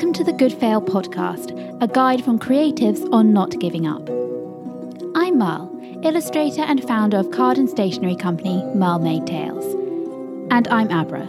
[0.00, 1.52] Welcome to the Good Fail podcast,
[1.82, 4.08] a guide from creatives on not giving up.
[5.14, 5.70] I'm Merle,
[6.02, 9.62] illustrator and founder of card and stationery company Merle Made Tales.
[10.50, 11.26] And I'm Abra,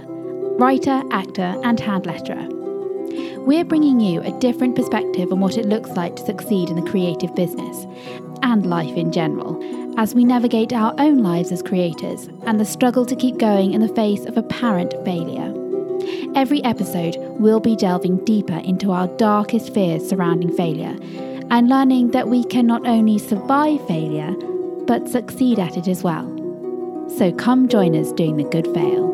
[0.57, 2.47] writer, actor, and hand letterer.
[3.39, 6.89] We're bringing you a different perspective on what it looks like to succeed in the
[6.89, 7.85] creative business
[8.41, 9.59] and life in general,
[9.99, 13.81] as we navigate our own lives as creators and the struggle to keep going in
[13.81, 15.60] the face of apparent failure.
[16.35, 20.95] Every episode, we'll be delving deeper into our darkest fears surrounding failure
[21.51, 24.31] and learning that we can not only survive failure,
[24.85, 26.27] but succeed at it as well.
[27.17, 29.09] So come join us doing the good fail.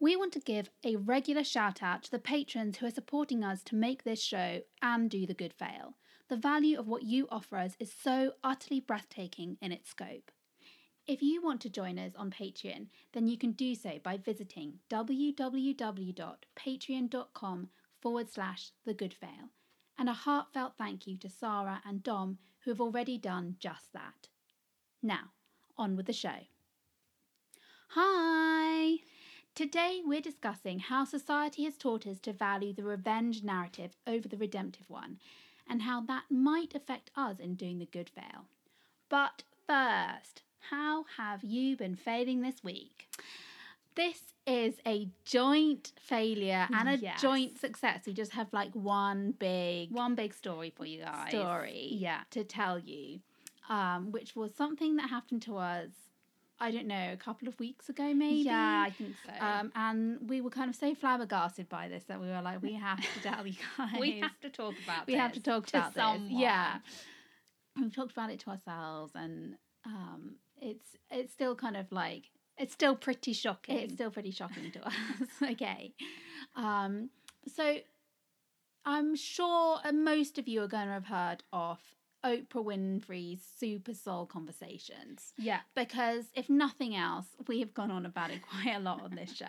[0.00, 3.62] We want to give a regular shout out to the patrons who are supporting us
[3.64, 5.96] to make this show and do the good fail.
[6.28, 10.30] The value of what you offer us is so utterly breathtaking in its scope.
[11.06, 14.80] If you want to join us on Patreon, then you can do so by visiting
[14.90, 17.68] www.patreon.com
[18.02, 19.48] forward slash the good fail.
[19.96, 24.28] And a heartfelt thank you to Sarah and Dom who have already done just that.
[25.02, 25.30] Now,
[25.78, 26.40] on with the show.
[27.92, 28.98] Hi!
[29.54, 34.36] Today we're discussing how society has taught us to value the revenge narrative over the
[34.36, 35.18] redemptive one
[35.68, 38.46] and how that might affect us in doing the good fail.
[39.08, 43.08] But first, how have you been failing this week?
[43.94, 47.20] This is a joint failure and a Yes.
[47.20, 48.06] joint success.
[48.06, 51.30] We just have like one big One big story for you guys.
[51.30, 52.22] story Yeah.
[52.30, 53.20] to tell you,
[53.68, 55.90] um, which was something that happened to us,
[56.60, 58.40] I don't know, a couple of weeks ago maybe.
[58.42, 59.44] Yeah, I think so.
[59.44, 62.74] Um, and we were kind of so flabbergasted by this that we were like, we
[62.74, 64.00] have to tell you guys.
[64.00, 65.12] we have to talk about this.
[65.12, 66.30] we have to talk to about this.
[66.30, 66.78] Yeah,
[67.80, 69.54] we've talked about it to ourselves, and
[69.86, 72.24] um, it's it's still kind of like
[72.56, 73.78] It's still pretty shocking.
[73.78, 74.92] it's still pretty shocking to us.
[75.52, 75.94] okay,
[76.56, 77.10] um,
[77.46, 77.76] so
[78.84, 81.78] I'm sure uh, most of you are going to have heard of
[82.24, 85.60] Oprah Winfrey's Super Soul Conversations yeah.
[85.74, 89.32] because if nothing else, we have gone on about it quite a lot on this
[89.34, 89.46] show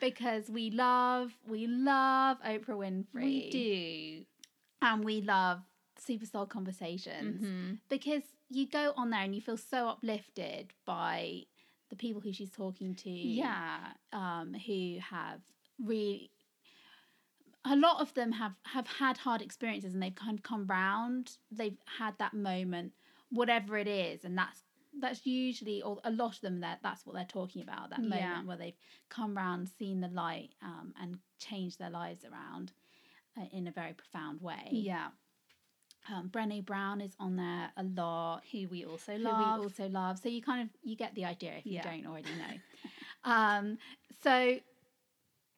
[0.00, 3.24] because we love we love Oprah Winfrey.
[3.24, 4.24] We do.
[4.82, 5.60] and we love
[5.98, 7.78] Super Soul Conversations Mhm.
[7.88, 11.42] because you go on there and you feel so uplifted by
[11.88, 13.10] the people who she's talking to.
[13.10, 13.78] Yeah.
[14.12, 15.40] um, who have
[15.82, 16.30] really.
[17.64, 21.36] A lot of them have have had hard experiences and they've kind of come round.
[21.50, 22.92] They've had that moment,
[23.30, 24.62] whatever it is, and that's
[24.98, 27.90] that's usually or a lot of them that that's what they're talking about.
[27.90, 28.42] That moment Yeah.
[28.44, 28.76] where they've
[29.08, 32.72] come round, seen the light, um, and changed their lives around
[33.38, 34.68] uh, in a very profound way.
[34.70, 35.08] Yeah.
[36.10, 39.58] Um, Brené Brown is on there a lot Who we also who love.
[39.60, 40.18] we also love.
[40.18, 41.84] So you kind of you get the idea if Yeah.
[41.84, 42.58] you don't already know.
[43.30, 43.76] um,
[44.22, 44.58] so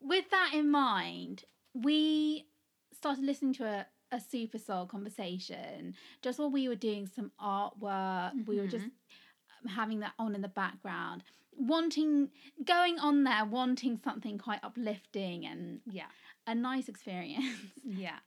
[0.00, 2.46] with that in mind, we
[2.92, 8.46] started listening to a, a Super Soul conversation just while we were doing some artwork.
[8.46, 11.24] We were just um, having that on in the background,
[11.56, 12.30] wanting
[12.64, 16.10] going on there, wanting something quite uplifting and yeah.
[16.46, 17.44] a nice experience.
[17.84, 18.18] Yeah.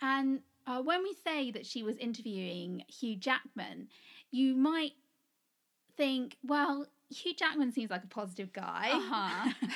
[0.00, 3.88] And uh, when we say that she was interviewing Hugh Jackman,
[4.30, 4.92] you might
[5.96, 8.90] think, well, Hugh Jackman seems like a positive guy.
[8.92, 9.52] Uh-huh.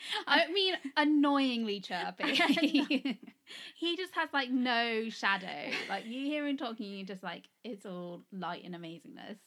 [0.26, 2.34] I mean, annoyingly chirpy.
[3.76, 5.70] he just has like no shadow.
[5.88, 9.38] Like you hear him talking, you're just like, it's all light and amazingness.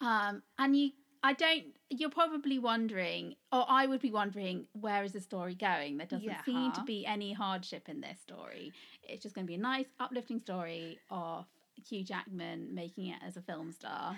[0.00, 0.90] Um, and you,
[1.22, 1.64] I don't.
[1.90, 5.96] You're probably wondering, or I would be wondering, where is the story going?
[5.96, 6.44] There doesn't Yeah.
[6.44, 8.72] seem to be any hardship in this story.
[9.02, 11.46] It's just going to be a nice, uplifting story of
[11.88, 14.16] Hugh Jackman making it as a film star.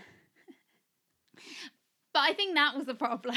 [2.13, 3.35] but I think that was the problem.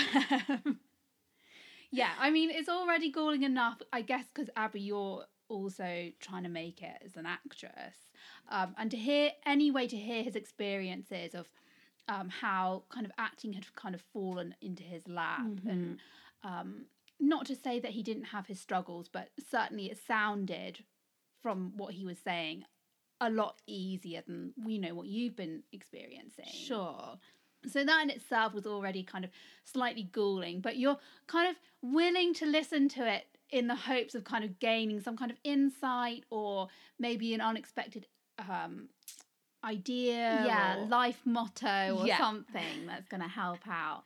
[1.93, 6.49] Yeah, I mean, it's already galling enough, I guess, because Abby, you're also trying to
[6.49, 7.95] make it as an actress.
[8.49, 11.47] Um, and to hear, any way to hear his experiences of
[12.09, 15.99] um, how kind of acting had kind of fallen into his lap and
[16.43, 16.85] um,
[17.19, 20.79] not to say that he didn't have his struggles, but certainly it sounded
[21.43, 22.63] from what he was saying
[23.22, 26.46] a lot easier than we know what you've been experiencing.
[26.51, 27.19] Sure.
[27.67, 29.31] So that in itself was already kind of
[29.63, 34.23] slightly galling, but you're kind of willing to listen to it in the hopes of
[34.23, 36.67] kind of gaining some kind of insight or
[36.99, 38.07] maybe an unexpected
[38.39, 38.89] um,
[39.63, 40.43] idea.
[40.45, 42.17] yeah, or- life motto or Yeah.
[42.17, 44.03] something that's going to help out.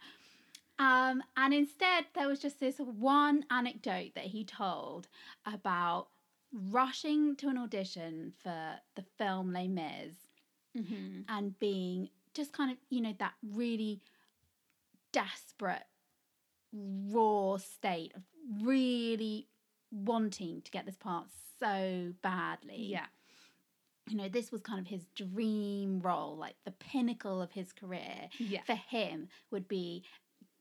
[0.79, 5.07] Um, and instead, there was just this one anecdote that he told
[5.45, 6.09] about
[6.53, 10.13] rushing to an audition for the film Les Mis
[10.77, 11.21] Mm-hmm.
[11.27, 13.99] and being just kind of, you know, that really
[15.11, 15.83] desperate,
[16.71, 18.21] raw state of
[18.63, 19.47] really
[19.91, 21.25] wanting to get this part
[21.59, 22.85] so badly.
[22.85, 23.07] Yeah.
[24.09, 28.29] You know, this was kind of his dream role, like the pinnacle of his career
[28.37, 28.61] Yeah.
[28.65, 30.03] for him would be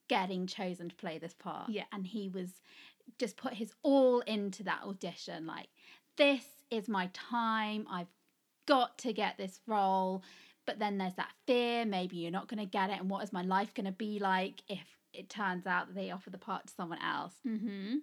[0.08, 1.68] getting chosen to play this part.
[1.68, 1.84] Yeah.
[1.92, 2.50] And he was
[3.18, 5.46] just put his all into that audition.
[5.46, 5.68] Like,
[6.16, 7.86] this is my time.
[7.90, 8.10] I've
[8.66, 10.22] got to get this role.
[10.66, 13.00] But then there's that fear maybe you're not going to get it.
[13.00, 16.10] And what is my life going to be like if it turns out that they
[16.10, 17.34] offer the part to someone else?
[17.46, 17.96] Mm-hmm.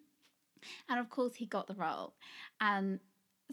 [0.90, 2.14] And of course, he got the role.
[2.62, 3.00] And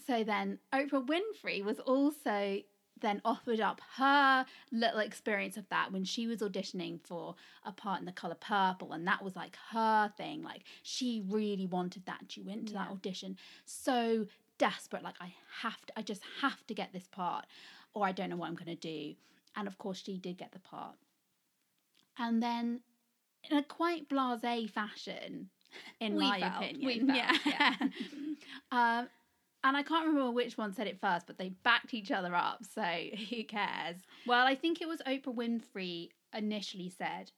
[0.06, 2.60] so then Oprah Winfrey was also
[3.00, 7.34] then offered up her little experience of that when she was auditioning for
[7.64, 11.66] a part in the color purple and that was like her thing like she really
[11.66, 14.26] wanted that and she went to that audition so
[14.58, 17.46] desperate like i have to i just have to get this part
[17.94, 19.14] or i don't know what i'm going to do
[19.56, 20.96] and of course she did get the part
[22.18, 22.80] and then
[23.50, 25.48] in a quite blasé fashion
[26.00, 27.74] in We my felt, opinion we felt, yeah,
[28.72, 29.08] um,
[29.62, 32.64] and I can't remember which one said it first, but they backed each other up,
[32.64, 32.82] so
[33.30, 33.96] who cares?
[34.26, 37.30] Well, I think it was Oprah Winfrey initially said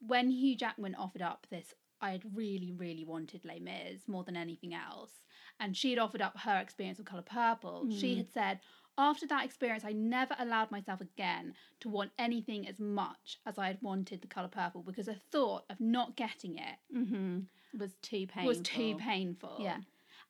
[0.00, 4.36] when Hugh Jackman offered up this, I had really, really wanted Les Mis more than
[4.36, 5.12] anything else.
[5.58, 7.88] And she had offered up her experience of Colour Purple.
[7.90, 8.18] She Mm.
[8.18, 8.60] had said,
[8.98, 13.66] after that experience, I never allowed myself again to want anything as much as I
[13.66, 17.40] had wanted the Colour Purple because the thought of not getting it Mm-hmm.
[17.78, 18.46] Was too painful.
[18.46, 19.56] was too painful.
[19.60, 19.78] Yeah.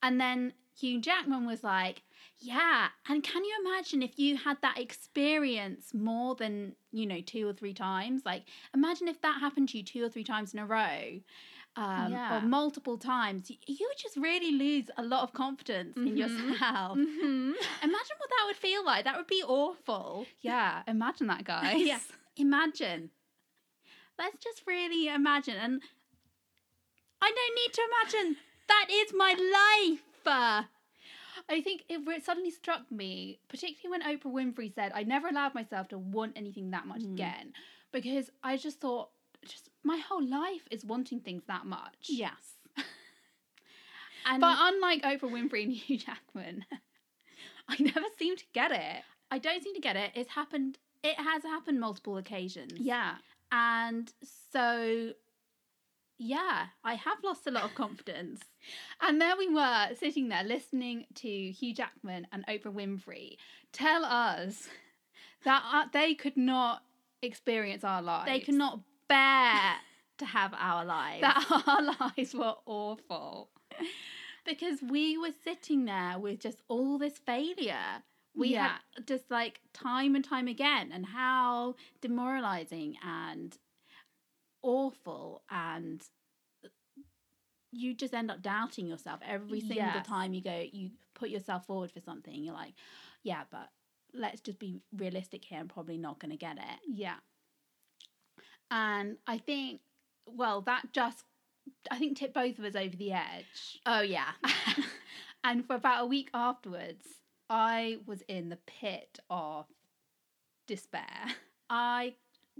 [0.02, 2.02] And then Hugh Jackman was like,
[2.38, 2.88] Yeah.
[3.08, 7.52] And can you imagine if you had that experience more than, you know, two or
[7.52, 8.22] three times?
[8.26, 11.20] Like, imagine if that happened to you two or three times in a row.
[11.76, 12.38] Um, Yeah.
[12.38, 16.18] Or multiple times, you would just really lose a lot of confidence in Mhm.
[16.18, 16.96] yourself.
[16.98, 17.52] Mm-hmm.
[17.82, 19.04] Imagine what that would feel like.
[19.04, 20.26] That would be awful.
[20.40, 21.76] Yeah, imagine that, guys.
[21.86, 22.00] Yeah.
[22.36, 23.10] Imagine.
[24.18, 25.56] Let's just really imagine.
[25.56, 25.82] And
[27.20, 28.36] I don't need to imagine.
[28.68, 30.02] That is my life.
[31.48, 35.88] I think it suddenly struck me, particularly when Oprah Winfrey said, I never allowed myself
[35.88, 37.12] to want anything that much Mm.
[37.14, 37.52] again,
[37.92, 39.10] because I just thought,
[39.46, 42.08] just my whole life is wanting things that much.
[42.08, 42.56] Yes.
[44.26, 46.64] and But unlike Oprah Winfrey and Hugh Jackman,
[47.68, 49.02] I never seem to get it.
[49.30, 50.12] I don't seem to get it.
[50.14, 50.78] It's happened.
[51.02, 52.72] It has happened multiple occasions.
[52.76, 53.16] Yeah.
[53.52, 54.12] And
[54.52, 55.12] so,
[56.18, 58.40] yeah, I have lost a lot of confidence.
[59.00, 63.36] And there we were, sitting there listening to Hugh Jackman and Oprah Winfrey
[63.72, 64.68] tell us
[65.44, 66.82] that uh, they could not
[67.22, 68.30] experience our lives.
[68.30, 69.76] They cannot bear
[70.18, 71.20] to have our lives.
[71.22, 71.82] that our
[72.16, 73.50] lives were awful.
[74.44, 78.02] because we were sitting there with just all this failure.
[78.34, 78.76] We Yeah.
[78.96, 83.56] had just like time and time again, and how demoralizing and
[84.62, 86.02] awful, and
[87.72, 90.06] you just end up doubting yourself every single Yes.
[90.06, 90.64] time you go.
[90.72, 92.34] You put yourself forward for something.
[92.42, 92.74] You're like,
[93.22, 93.70] yeah, but
[94.14, 95.58] let's just be realistic here.
[95.58, 96.80] I'm probably not going to get it.
[96.86, 97.16] Yeah.
[98.70, 99.80] And I think,
[100.26, 101.24] well, that just,
[101.90, 103.80] I think, tipped both of us over the edge.
[103.86, 104.32] Oh yeah,
[105.44, 107.06] and for about a week afterwards,
[107.48, 109.66] I was in the pit of
[110.66, 111.26] despair.
[111.70, 112.14] I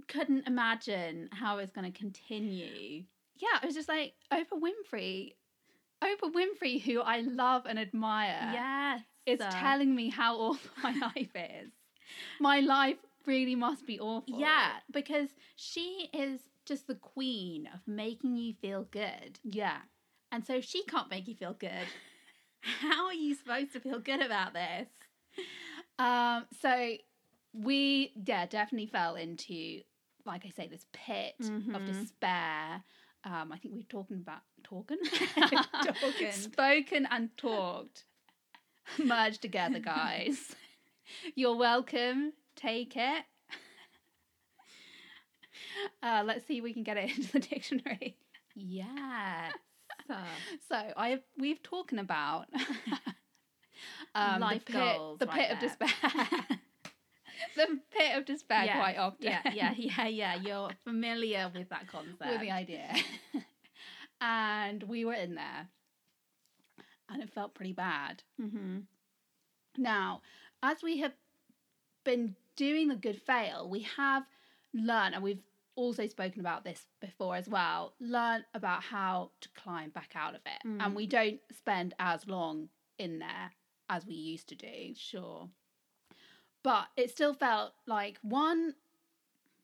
[0.07, 3.03] couldn't imagine how it's going to continue.
[3.35, 5.33] Yeah, it was just like Oprah Winfrey,
[6.03, 11.31] Oprah Winfrey, who I love and admire, Yes, is telling me how awful my life
[11.35, 11.71] is.
[12.39, 12.97] My life
[13.27, 14.39] really must be awful.
[14.39, 19.39] Yeah, because she is just the queen of making you feel good.
[19.43, 19.77] Yeah.
[20.31, 21.87] And so if she can't make you feel good,
[22.61, 24.87] how are you supposed to feel good about this?
[25.99, 26.93] Um, so
[27.53, 29.81] we, yeah, definitely fell into,
[30.25, 31.85] like I say, this pit of Mhm.
[31.85, 32.83] despair.
[33.23, 34.97] Um, I think we've talking about talking,
[35.83, 36.31] Talking.
[36.31, 38.05] spoken and talked,
[39.03, 40.55] merged together, guys.
[41.35, 42.33] You're welcome.
[42.57, 43.23] Take it.
[46.03, 48.15] Uh, let's see if we can get it into the dictionary.
[48.55, 49.53] Yes.
[50.69, 52.45] So I have, we've talking about
[54.15, 55.89] um, Life the pit, goals the right pit of despair,
[57.57, 59.25] the pit of despair Yeah, quite often.
[59.25, 60.35] yeah, yeah, yeah, yeah.
[60.35, 62.29] You're familiar with that concept.
[62.31, 62.93] with the idea.
[64.21, 65.67] and we were in there,
[67.09, 68.23] and it felt pretty bad.
[68.41, 68.79] Mm-hmm.
[69.77, 70.21] Now,
[70.63, 71.13] as we have
[72.05, 74.23] been doing the good fail, we have
[74.73, 75.43] learned, and we've
[75.75, 80.41] also spoken about this before as well, learn about how to climb back out of
[80.45, 80.67] it.
[80.67, 80.83] Mm.
[80.85, 83.51] And we don't spend as long in there
[83.89, 84.93] as we used to do.
[84.95, 85.47] Sure.
[86.63, 88.73] but it still felt like one,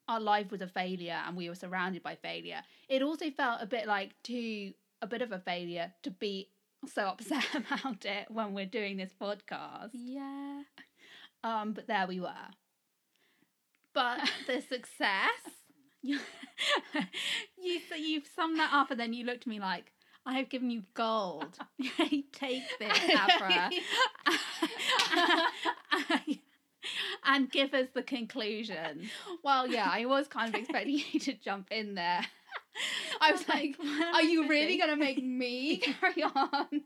[0.08, 2.62] our life was a failure and we were surrounded by failure.
[2.88, 6.50] It also felt a bit like two, a bit of a failure to be
[6.88, 9.90] so upset about it when we're doing this podcast.
[9.94, 10.64] Yeah.
[11.44, 12.48] Um, but there we were.
[13.94, 15.30] But the success,
[16.02, 16.20] You,
[17.62, 19.94] you so you've summed that up, and then you looked at me like,
[20.26, 21.58] "I have given you gold.
[22.34, 23.70] Take this, Abra,
[27.26, 29.10] and give us the conclusion."
[29.44, 32.26] well, yeah, I was kind of expecting you to jump in there.
[33.22, 36.82] I was like, "What am are you really going to make me carry on?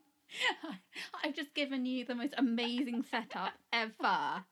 [1.24, 4.44] I've just given you the most amazing setup ever.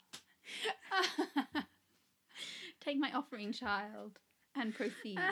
[2.86, 4.20] Take my offering, child,
[4.56, 5.20] and proceed.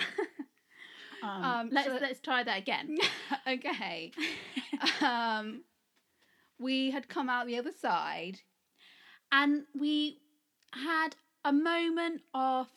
[1.24, 2.98] Um, Um, let's so- let's try that again.
[3.48, 4.12] okay.
[5.02, 5.64] um,
[6.60, 8.42] we had come out the other side.
[9.32, 10.18] and we
[10.74, 12.68] had a moment of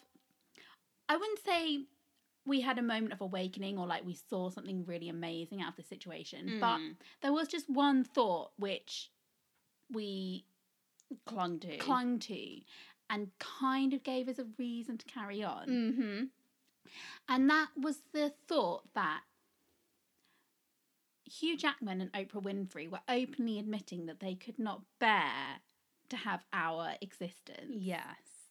[1.09, 1.81] i wouldn't say
[2.47, 5.77] we had a moment of awakening or like we saw something really amazing out of
[5.77, 6.95] the situation but Mm.
[7.23, 9.11] there was just one thought which
[9.93, 10.45] we
[11.27, 11.77] clung to.
[11.79, 12.61] clung to
[13.09, 16.25] and kind of gave us a reason to carry on Mm-hmm.
[17.29, 19.21] and that was the thought that
[21.25, 25.61] Hugh Jackman and Oprah Winfrey were openly admitting that they could not bear
[26.09, 27.73] to have our existence.
[27.73, 28.47] Yes.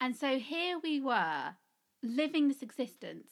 [0.00, 1.54] And so here we were
[2.02, 3.28] living this existence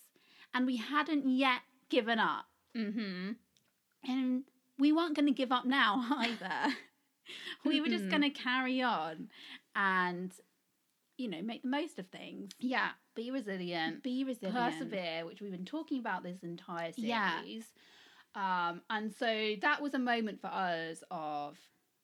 [0.52, 2.46] and we hadn't yet given up.
[2.76, 3.32] Mm-hmm.
[4.06, 4.42] And
[4.78, 6.74] we weren't going to give up now either.
[7.64, 9.28] we were just going to carry on
[9.74, 10.32] and,
[11.18, 12.52] you know, make the most of things.
[12.58, 12.90] Yeah.
[13.14, 14.02] Be resilient.
[14.02, 14.56] Be resilient.
[14.78, 17.06] Persevere, which we've been talking about this entire series.
[17.08, 18.68] Yeah.
[18.68, 21.56] Um, and so that was a moment for us of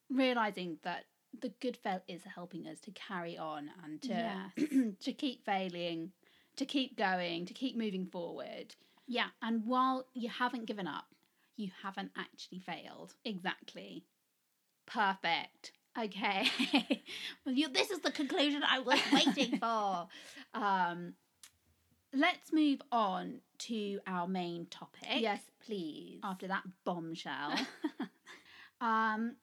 [0.08, 1.04] realizing that
[1.40, 4.08] the good fail is helping us to carry on and to
[4.58, 4.68] Yes.
[5.00, 6.12] to keep failing,
[6.56, 8.74] to keep going, to keep moving forward.
[9.06, 9.28] Yeah.
[9.42, 11.04] And while you haven't given up,
[11.56, 13.14] you haven't actually failed.
[13.24, 14.04] Exactly.
[14.86, 15.72] Perfect.
[15.98, 16.48] Okay.
[17.44, 20.08] well, you, this is the conclusion I was waiting for.
[20.54, 21.14] Um,
[22.14, 25.08] Let's move on to our main topic.
[25.16, 26.20] yes, please.
[26.22, 27.54] After that bombshell.
[28.82, 29.36] um,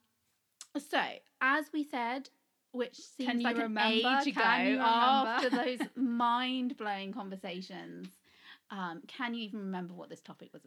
[0.77, 1.01] so,
[1.41, 2.29] as we said,
[2.71, 4.07] which seems Can you like remember?
[4.07, 8.07] an age ago Can you after those mind-blowing conversations,
[8.69, 10.61] um, can you even remember what this topic was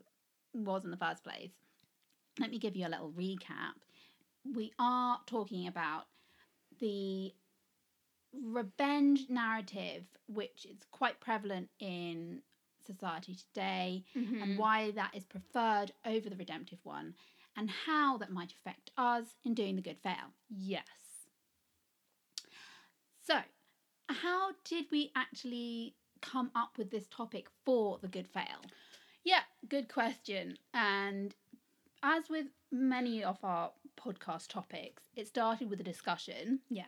[0.55, 1.53] was in the first place?
[2.41, 3.79] Let me give you a little recap.
[4.45, 6.07] We are talking about
[6.79, 7.35] the
[8.33, 12.43] revenge narrative, which is quite prevalent in
[12.81, 14.43] society today, Mhm.
[14.43, 17.15] and why that is preferred over the redemptive one,
[17.57, 20.35] and how that might affect us in doing the good fail.
[20.49, 21.29] yes.
[23.21, 23.43] So,
[24.09, 28.61] how did we actually come up with this topic for the good fail?
[29.25, 30.59] Yeah, good question.
[30.75, 31.35] And
[32.03, 36.61] as with many of our podcast topics, it started with a discussion.
[36.71, 36.87] Yeah.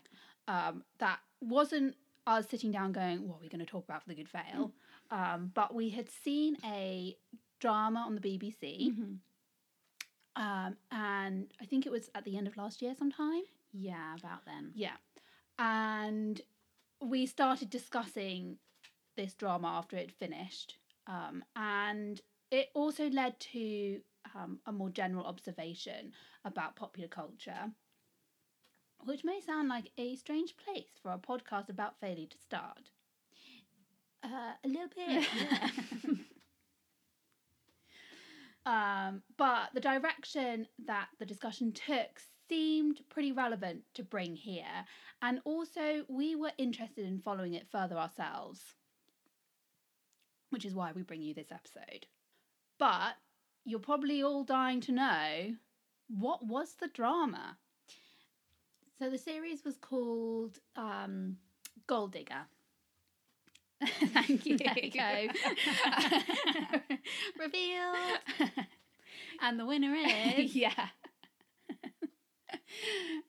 [0.48, 1.94] Um, that wasn't
[2.26, 4.72] us sitting down going, what are we going to talk about for the good fail?
[5.10, 7.16] Um, but we had seen a
[7.60, 8.88] drama on the BBC.
[10.36, 13.42] Um, and I think it was at the end of last year sometime.
[13.72, 14.72] Yeah, about then.
[14.74, 14.96] Yeah.
[15.58, 16.40] And
[17.00, 18.56] we started discussing
[19.16, 20.78] this drama after it finished.
[21.06, 24.00] Um, and it also led to
[24.34, 26.12] um, a more general observation
[26.44, 27.70] about popular culture,
[29.04, 32.90] which may sound like a strange place for a podcast about failure to start.
[34.22, 35.28] Uh, a little bit.
[35.34, 35.68] yeah.
[38.66, 44.86] Um, but the direction that the discussion took seemed pretty relevant to bring here,
[45.20, 48.60] and also we were interested in following it further ourselves,
[50.50, 52.06] which is why we bring you this episode.
[52.78, 53.16] But
[53.64, 55.54] you're probably all dying to know
[56.08, 57.56] what was the drama?
[58.98, 61.36] so the series was called um,
[61.86, 62.46] Gold Digger.
[64.14, 64.56] Thank you.
[64.56, 65.28] There you go.
[67.38, 67.96] Revealed.
[69.42, 70.88] and the winner is yeah.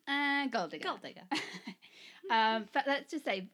[0.07, 0.87] uh, gold digger.
[0.87, 1.23] Gold Digger.
[2.31, 3.49] um, but let's just say,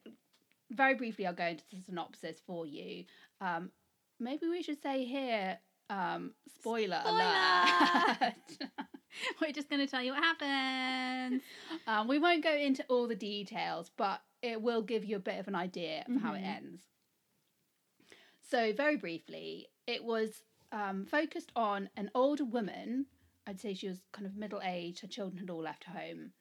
[0.69, 3.05] very briefly, I'll go into the synopsis for you.
[3.39, 3.71] Um,
[4.19, 5.57] maybe we should say here,
[5.91, 7.19] um, spoiler, Spoiler!
[7.19, 8.33] alert.
[9.41, 11.41] We're just going to tell you what happens.
[11.85, 15.37] um, we won't go into all the details, but it will give you a bit
[15.39, 16.55] of an idea of how it Mhm.
[16.55, 16.81] ends.
[18.49, 20.43] So, very briefly, it was
[20.73, 23.05] um, focused on an older woman.
[23.45, 26.31] I'd say she was kind of middle aged, her children had all left home.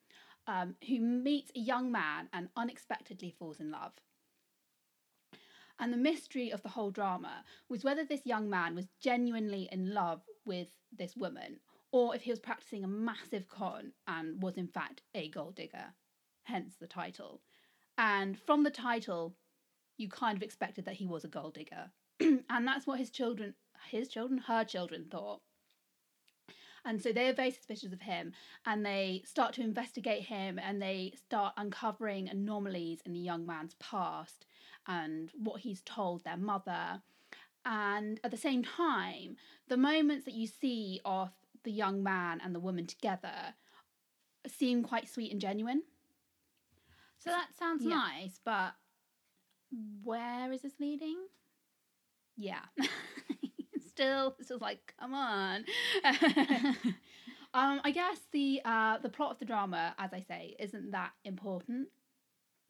[0.46, 3.92] um, who meets a young man and unexpectedly falls in love.
[5.80, 9.94] And the mystery of the whole drama was whether this young man was genuinely in
[9.94, 11.58] love with this woman
[11.92, 15.94] or if he was practicing a massive con and was in fact a gold digger,
[16.44, 17.40] hence the title.
[17.98, 19.34] And from the title,
[19.96, 21.90] you kind of expected that he was a gold digger.
[22.20, 23.54] and that's what his children,
[23.90, 25.40] his children, her children thought.
[26.84, 28.32] And so they are very suspicious of him
[28.64, 33.74] and they start to investigate him and they start uncovering anomalies in the young man's
[33.74, 34.46] past
[34.86, 37.02] and what he's told their mother.
[37.64, 39.36] And at the same time,
[39.68, 41.30] the moments that you see of
[41.64, 43.54] the young man and the woman together
[44.46, 45.82] seem quite sweet and genuine.
[47.18, 47.96] So that sounds Yeah.
[47.96, 48.74] nice, but
[50.02, 51.18] where is this leading?
[52.36, 52.64] Yeah.
[53.86, 55.64] still, it's just like, come on.
[57.54, 61.12] um, I guess the uh, the plot of the drama, as I say, isn't that
[61.24, 61.88] important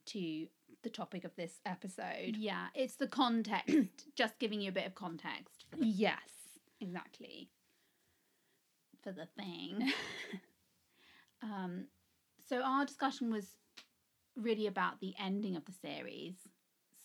[0.06, 0.46] to
[0.82, 2.36] the topic of this episode.
[2.36, 3.76] yeah, it's the context,
[4.16, 6.18] just giving you a bit of context Yes,
[6.80, 7.50] exactly.
[9.02, 9.92] for the thing.
[11.42, 11.86] um,
[12.48, 13.46] so our discussion was
[14.36, 16.34] really about the ending of the series.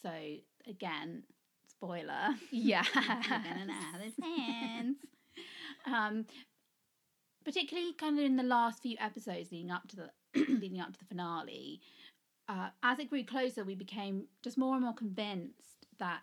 [0.02, 0.10] So
[0.68, 1.24] again,
[1.70, 2.36] spoiler.
[2.52, 2.84] Yeah.
[2.94, 5.00] Gonna know how this ends.
[5.86, 6.26] Um,
[7.44, 10.10] particularly kind of in the last few episodes leading up to the
[10.60, 11.80] leading up to the finale,
[12.48, 16.22] uh, as it grew closer, we became just more and more convinced that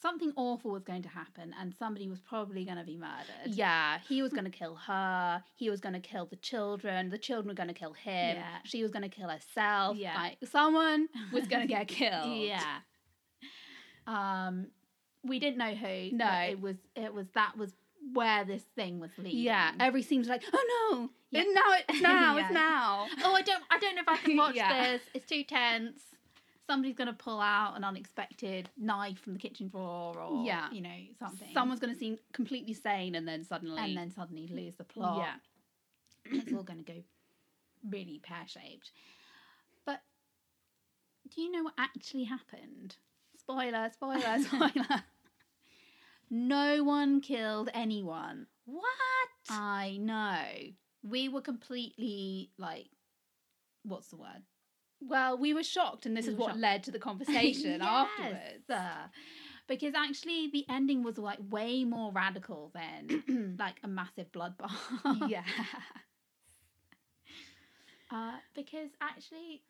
[0.00, 3.54] something awful was going to happen and somebody was probably going to be murdered.
[3.54, 5.42] Yeah, he was going to kill her.
[5.56, 7.10] He was going to kill the children.
[7.10, 8.36] The children were going to kill him.
[8.36, 8.58] Yeah.
[8.64, 9.96] She was going to kill herself.
[9.96, 10.14] Yeah.
[10.14, 12.36] Like someone was going to get killed.
[12.36, 12.78] Yeah.
[14.06, 14.68] Um,
[15.22, 16.16] we didn't know who.
[16.16, 16.46] No.
[16.48, 17.72] it was it was that was
[18.12, 19.38] where this thing was leading.
[19.40, 21.42] Yeah, every scene was like, oh no, Yeah.
[21.42, 22.44] it's now, it's now, Yeah.
[22.44, 23.06] it's now.
[23.24, 24.92] oh, I don't, I don't know if I can watch Yeah.
[24.92, 25.02] this.
[25.14, 26.00] It's too tense.
[26.66, 30.70] Somebody's going to pull out an unexpected knife from the kitchen drawer, or Yeah.
[30.70, 31.48] you know something.
[31.52, 33.80] Someone's going to seem completely sane and then suddenly.
[33.82, 35.18] and then suddenly lose the plot.
[35.18, 36.32] Yeah.
[36.38, 36.98] it's all going to go
[37.90, 38.92] really pear shaped.
[39.84, 40.00] But
[41.34, 42.96] do you know what actually happened?
[43.38, 43.90] Spoiler!
[43.92, 44.38] Spoiler!
[44.42, 45.04] Spoiler!
[46.30, 48.46] No one killed anyone.
[48.64, 48.84] What?
[49.48, 50.42] I know.
[51.02, 52.86] We were completely like,
[53.84, 54.42] what's the word?
[55.02, 56.58] well, we were shocked, and this We is what shocked.
[56.60, 58.68] led to the conversation Yes, afterwards.
[58.68, 59.06] uh,
[59.66, 64.70] because actually, the ending was like way more radical than like a massive bloodbath.
[65.28, 65.42] yeah.
[68.12, 69.62] Uh, because actually,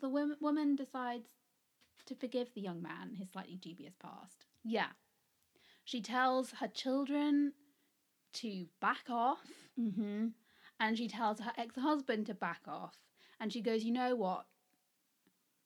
[0.00, 1.26] the wom- woman decides
[2.06, 4.44] to forgive the young man his slightly dubious past.
[4.64, 4.88] Yeah.
[5.88, 7.54] She tells her children
[8.34, 10.26] to back off, Mm-hmm.
[10.78, 12.98] and she tells her ex husband to back off.
[13.40, 14.44] And she goes, You know what?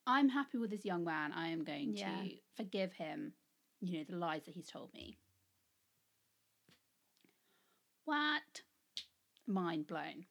[0.07, 1.33] I'm happy with this young man.
[1.33, 2.23] I am going Yeah.
[2.23, 3.33] to forgive him,
[3.81, 5.19] you know, the lies that he's told me.
[8.05, 8.63] What?
[9.49, 10.27] Mind blown.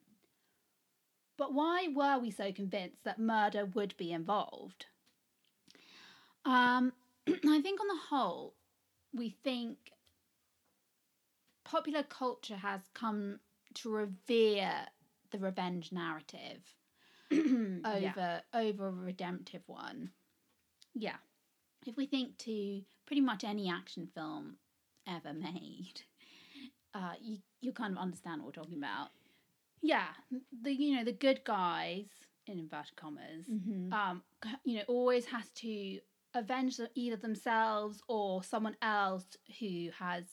[1.38, 4.86] But why were we so convinced that murder would be involved?
[6.46, 6.94] Um,
[7.28, 8.54] I think on the whole,
[9.14, 9.78] we think
[11.64, 13.40] popular culture has come
[13.76, 14.88] to revere
[15.32, 16.76] the revenge narrative
[17.32, 20.12] over over a redemptive one.
[20.94, 21.18] Yeah.
[21.86, 24.58] If we think to pretty much any action film
[25.08, 26.02] ever made,
[26.94, 29.10] uh, you you kind of understand what we're talking about.
[29.82, 30.08] Yeah.
[30.64, 32.08] The you know, the good guys
[32.48, 33.94] in inverted commas Mm-hmm.
[33.94, 34.24] um
[34.66, 36.00] you know always has to
[36.34, 39.26] avenge either themselves or someone else
[39.60, 40.26] who has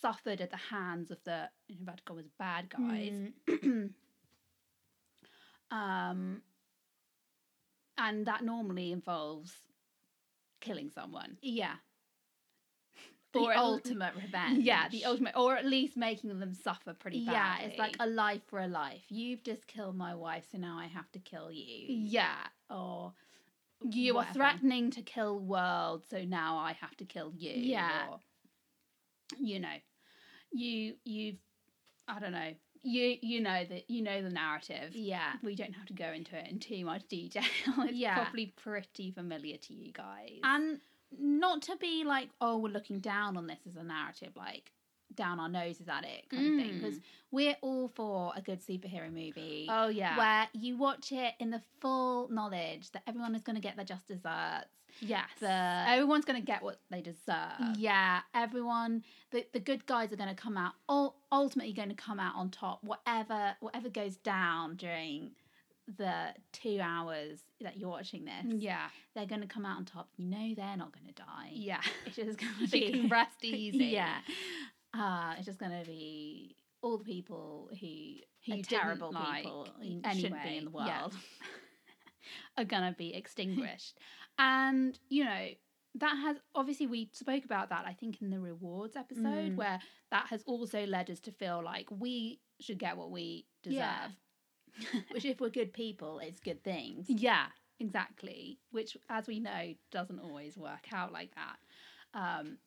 [0.00, 3.90] suffered at the hands of the in inverted commas bad guys Mm.
[5.70, 6.42] um
[7.98, 9.52] and that normally involves
[10.60, 11.74] killing someone Yeah.
[13.34, 14.58] Or The ultimate revenge.
[14.64, 18.06] yeah the ultimate or at least making them suffer pretty badly Yeah, it's like a
[18.06, 19.02] life for a life.
[19.10, 21.86] You've just killed my wife, so now I have to kill you.
[21.88, 22.36] yeah
[22.70, 23.12] Or
[23.82, 28.08] you are threatening to kill world so now i have to kill you Yeah.
[28.10, 28.20] or,
[29.38, 29.74] you know
[30.52, 31.36] you you've
[32.08, 35.32] i don't know you you know that you know the narrative Yeah.
[35.42, 37.42] we don't have to go into it in too much detail
[37.78, 38.14] it's Yeah.
[38.14, 40.80] probably pretty familiar to you guys And
[41.18, 44.72] not to be like, oh, we're looking down on this as a narrative, like
[45.14, 46.74] down our noses at it kind of thing.
[46.74, 46.80] Mm.
[46.82, 49.66] Because we're all for a good superhero movie.
[49.70, 53.62] oh yeah Where you watch it in the full knowledge that everyone is going to
[53.62, 54.66] get their just desserts.
[55.00, 60.34] yes everyone's gonna get what they deserve Yeah, everyone, the, the good guys are going
[60.34, 64.76] to come out, ul- ultimately going to come out on top, whatever whatever goes down
[64.76, 65.32] during
[65.98, 68.88] the two hours that you're watching this, Yeah.
[69.14, 70.08] they're going to come out on top.
[70.16, 71.50] You know they're not going to die.
[71.52, 71.80] Yeah.
[72.06, 73.84] It's just going to be rest easy.
[73.84, 74.16] Yeah.
[74.98, 77.76] Uh, it's just going to be all the people who,
[78.46, 81.00] Who are you didn't terrible like people who shouldn't be in the yeah.
[81.02, 81.14] world.
[82.58, 83.98] are gonna be extinguished.
[84.38, 85.46] and you know
[85.94, 89.56] that has obviously we spoke about that I think in the rewards episode Mm.
[89.56, 89.80] where
[90.10, 93.76] that has also led us to feel like we should get what we deserve.
[93.78, 94.08] Yeah.
[95.10, 97.06] Which, if we're good people, it's good things.
[97.08, 97.46] Yeah,
[97.80, 98.58] exactly.
[98.72, 101.56] Which, as we know, doesn't always work out like that.
[102.12, 102.58] Um,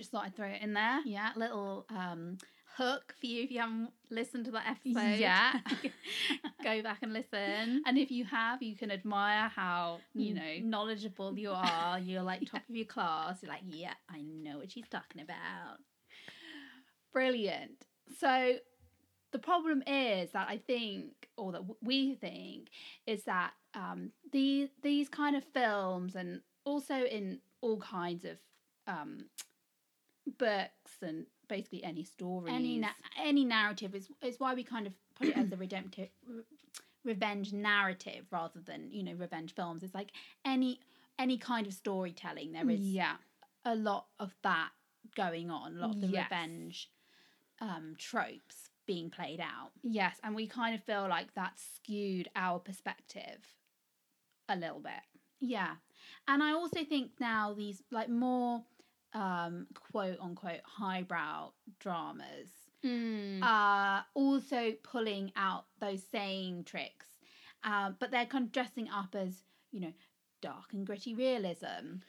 [0.00, 1.00] just thought I'd throw it in there.
[1.04, 2.38] Yeah, little um,
[2.76, 5.18] hook for you if you haven't listened to that episode.
[5.18, 5.54] Yeah.
[6.64, 7.82] Go back and listen.
[7.86, 10.54] And if you have, you can admire how you know.
[10.62, 11.98] knowledgeable you are.
[11.98, 13.38] You're like top of your class.
[13.42, 15.78] You're like, yeah, I know what she's talking about.
[17.12, 17.86] Brilliant.
[18.18, 18.56] So
[19.32, 22.68] the problem is that I think, or that we think,
[23.06, 28.36] is that um, these these kind of films, and also in all kinds of
[28.86, 29.26] um,
[30.38, 32.88] books and basically any stories, Any na-
[33.22, 36.42] any narrative is is why we kind of put it as a redemptive re-
[37.04, 39.82] revenge narrative rather than you know revenge films.
[39.82, 40.10] It's like
[40.44, 40.80] any
[41.18, 42.52] any kind of storytelling.
[42.52, 43.16] There is yeah,
[43.64, 44.70] a lot of that
[45.14, 45.76] going on.
[45.76, 46.24] A lot of the Yes.
[46.30, 46.90] revenge
[47.60, 49.70] um, tropes being played out.
[49.82, 53.38] yes, and we kind of feel like that skewed our perspective
[54.48, 54.92] a little bit.
[55.40, 55.76] Yeah.
[56.28, 58.62] And I also think now these like more
[59.14, 62.48] um quote unquote highbrow dramas
[62.84, 63.40] Mm.
[63.42, 67.06] are also pulling out those same tricks.
[67.62, 69.92] Um, but they're kind of dressing up as, you know,
[70.42, 72.02] dark and gritty realism.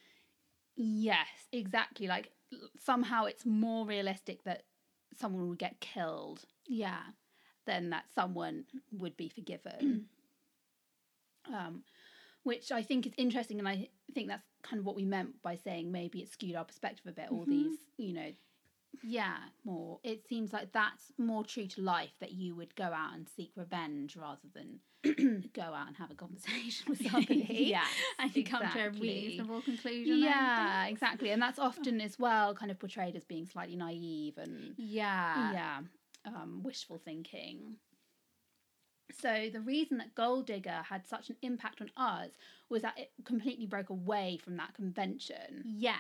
[0.76, 2.08] Yes, exactly.
[2.08, 2.32] Like
[2.78, 4.64] somehow it's more realistic that
[5.16, 7.04] someone would get killed Yeah.
[7.66, 10.10] than that someone would be forgiven.
[11.54, 11.84] um,
[12.44, 15.56] which I think is interesting, and I think that's kind of what we meant by
[15.56, 17.30] saying maybe it skewed our perspective a bit.
[17.32, 17.50] All Mhm.
[17.50, 18.32] these, you know,
[19.04, 19.38] Yeah.
[19.64, 23.28] more It seems like that's more true to life that you would go out and
[23.30, 24.80] seek revenge rather than
[25.54, 27.68] go out and have a conversation with somebody.
[27.70, 27.86] yeah,
[28.20, 30.18] And you come to a reasonable conclusion.
[30.20, 34.74] yeah, exactly, and that's often as well kind of portrayed as being slightly naive and
[34.78, 35.52] Yeah.
[35.52, 35.82] yeah,
[36.26, 37.78] um, wishful thinking.
[39.12, 42.32] So the reason that Gold Digger had such an impact on us
[42.70, 45.64] was that it completely broke away from that convention.
[45.66, 45.98] Yes.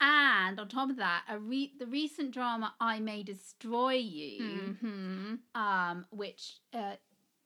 [0.00, 5.34] And on top of that, a re- the recent drama I May Destroy You, Mm-hmm.
[5.60, 6.94] um, which uh,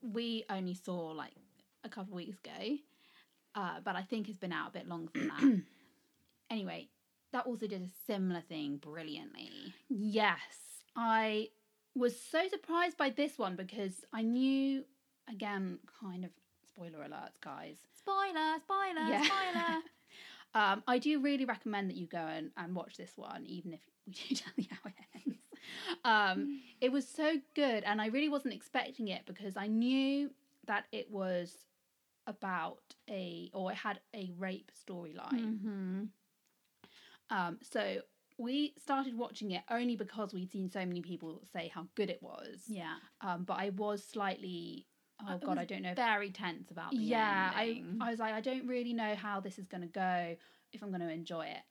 [0.00, 1.32] we only saw like
[1.82, 2.76] a couple of weeks ago,
[3.56, 5.62] uh, but I think has been out a bit longer than that.
[6.50, 6.88] anyway,
[7.32, 9.74] that also did a similar thing brilliantly.
[9.88, 10.38] Yes,
[10.94, 11.48] I
[11.96, 14.84] was so surprised by this one because I knew,
[15.30, 16.30] again, kind of
[16.66, 17.76] spoiler alerts, guys.
[17.96, 19.22] Spoiler, spoiler, Yeah.
[19.22, 19.80] spoiler.
[20.56, 23.80] Um, I do really recommend that you go and, and watch this one, even if
[24.06, 24.94] we do tell you how it
[25.26, 25.40] ends.
[26.04, 30.30] Um, it was so good, and I really wasn't expecting it because I knew
[30.68, 31.66] that it was
[32.28, 32.78] about
[33.10, 35.56] a, or it had a rape storyline.
[35.56, 36.02] mm-hmm.
[37.30, 38.02] Um, so
[38.38, 42.22] we started watching it only because we'd seen so many people say how good it
[42.22, 42.62] was.
[42.66, 42.94] Yeah.
[43.20, 44.86] Um, but I was slightly,
[45.28, 45.94] oh god, I don't know.
[45.94, 47.82] Very tense about the yeah, I.
[48.00, 50.36] I was like, I don't really know how this is going to go,
[50.72, 51.62] if I'm going to enjoy it.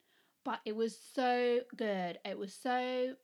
[0.44, 2.18] But it was so good.
[2.24, 3.14] It was so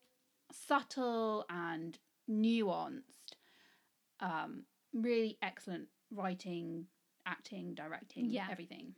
[0.52, 1.98] subtle and
[2.30, 3.34] nuanced.
[4.20, 6.86] Um, really excellent writing,
[7.26, 8.48] acting, directing, Yeah.
[8.50, 8.94] everything.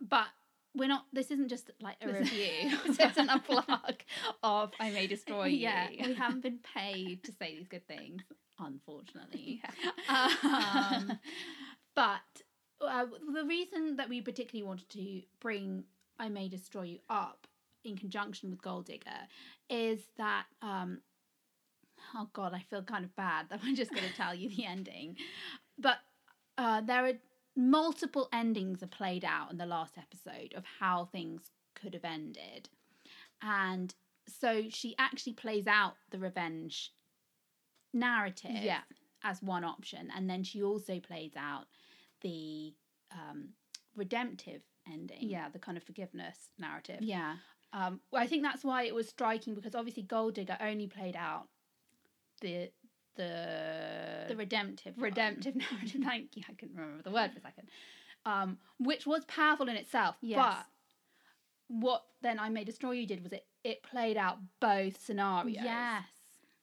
[0.00, 0.26] But
[0.74, 1.06] we're not.
[1.12, 2.78] This isn't just like a review.
[2.86, 4.02] this isn't a plug
[4.42, 5.58] of I May Destroy You.
[5.58, 8.22] Yeah, we haven't been paid to say these good things,
[8.58, 9.62] unfortunately.
[10.08, 11.18] um,
[11.94, 12.20] but
[12.80, 15.84] uh, the reason that we particularly wanted to bring
[16.18, 17.46] I May Destroy You up
[17.84, 19.10] in conjunction with Gold Digger
[19.68, 21.00] is that, um,
[22.14, 24.64] oh God, I feel kind of bad that I'm just going to tell you the
[24.64, 25.16] ending.
[25.78, 25.98] But
[26.56, 27.12] uh, there are
[27.56, 31.42] multiple endings are played out in the last episode of how things
[31.74, 32.68] could have ended.
[33.42, 33.94] And
[34.28, 36.92] so she actually plays out the revenge
[37.92, 38.80] narrative Yeah.
[39.22, 40.10] as one option.
[40.14, 41.66] And then she also plays out
[42.22, 42.72] the
[43.10, 43.50] um,
[43.96, 45.18] redemptive ending.
[45.20, 46.98] yeah, the kind of forgiveness narrative.
[47.00, 47.36] Yeah.
[47.74, 51.16] Um, well, I think that's why it was striking because obviously Gold Digger only played
[51.16, 51.48] out
[52.40, 52.70] the
[53.16, 54.96] the The redemptive.
[54.96, 55.04] one.
[55.04, 56.00] redemptive narrative.
[56.04, 56.42] Thank you.
[56.48, 57.68] I couldn't remember the word for a second.
[58.24, 60.16] Um, which was powerful in itself.
[60.20, 60.38] Yes.
[60.38, 60.66] But
[61.68, 65.56] what then I May Destroy You did was it it played out both scenarios.
[65.62, 66.04] Yes.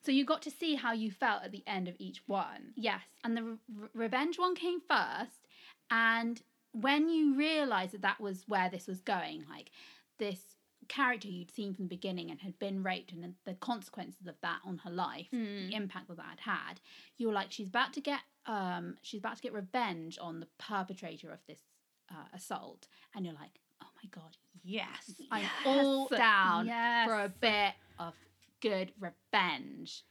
[0.06, 2.72] So you got to see how you felt at the end of each one.
[2.76, 3.58] Yes, and the re-
[3.94, 5.46] revenge one came first,
[5.92, 9.72] and when you realised that that was where this was going, like
[10.18, 10.40] this
[10.90, 14.60] character you'd seen from the beginning and had been raped, and the consequences of that
[14.66, 15.70] on her life, Mm.
[15.70, 16.82] the impact that that had had,
[17.18, 21.32] you're like, she's about to get, um, she's about to get revenge on the perpetrator
[21.32, 21.62] of this
[22.12, 27.08] uh, assault, and you're like, oh my god, yes, I'm all down Yes.
[27.08, 28.14] for a bit of
[28.62, 30.04] good revenge.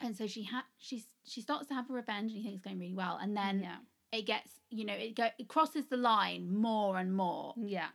[0.00, 2.64] And so she ha- she's she starts to have a revenge, and you think it's
[2.64, 3.76] going really well, and then yeah.
[4.12, 7.88] it gets you know it go it crosses the line more and more Yeah.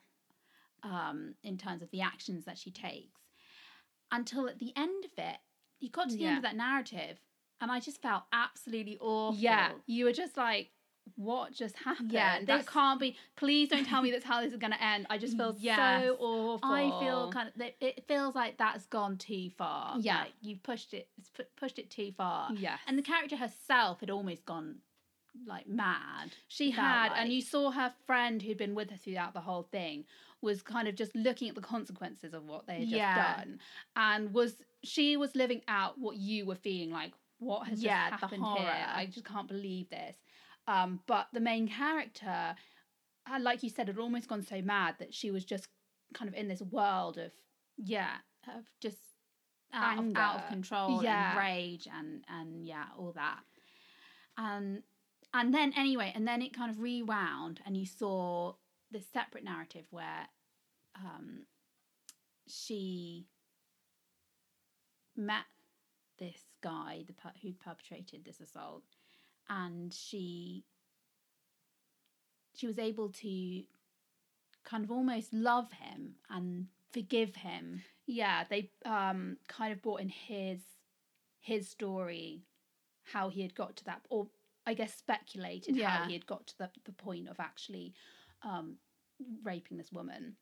[0.86, 3.20] Um, in terms of the actions that she takes
[4.12, 5.38] until at the end of it
[5.80, 7.18] you got to the end of that narrative
[7.60, 9.38] and I just felt absolutely awful.
[9.40, 9.72] Yeah.
[9.88, 10.70] You were just like,
[11.16, 12.12] what just happened?
[12.12, 13.16] Yeah, that this- can't be.
[13.36, 15.06] Please don't tell me that's how this is going to end.
[15.10, 15.78] I just feel Yes.
[16.04, 16.70] so awful.
[16.70, 19.98] I feel kind of it- it feels like that's gone too far.
[20.00, 20.22] Yeah.
[20.22, 22.52] like you've pushed it it's pu- pushed it too far.
[22.54, 24.80] Yeah, And the character herself had almost gone
[25.46, 26.32] like mad.
[26.48, 27.20] She had, like.
[27.22, 30.06] and you saw her friend who'd been with her throughout the whole thing
[30.46, 33.60] was kind of just looking at the consequences of what they had just done,
[33.96, 37.14] and was she was living out what you were feeling like.
[37.40, 38.86] What has Yeah, just happened here?
[38.96, 40.18] I just can't believe this.
[40.68, 42.56] Um, but the main character,
[43.30, 45.68] uh, like you said, had almost gone so mad that she was just
[46.14, 47.34] kind of in this world of
[47.78, 48.98] Yeah, of just
[49.74, 51.34] out of, out of control Yeah.
[51.34, 53.44] and rage and and yeah, all that.
[54.38, 54.84] And
[55.34, 58.56] and then anyway, and then it kind of rewound, and you saw
[58.92, 60.28] this separate narrative where
[60.96, 61.46] um,
[62.48, 63.26] she
[65.16, 65.46] met
[66.20, 68.84] this guy, the per- who perpetrated this assault,
[69.50, 70.64] and she
[72.56, 73.64] she was able to
[74.64, 78.44] kind of almost love him and forgive him yeah.
[78.50, 80.62] They um kind of brought in his
[81.40, 82.44] his story,
[83.04, 84.28] how he had got to that, or
[84.66, 85.90] I guess speculated Yeah.
[85.90, 87.94] how he had got to the the point of actually
[88.44, 88.76] um
[89.44, 90.36] raping this woman.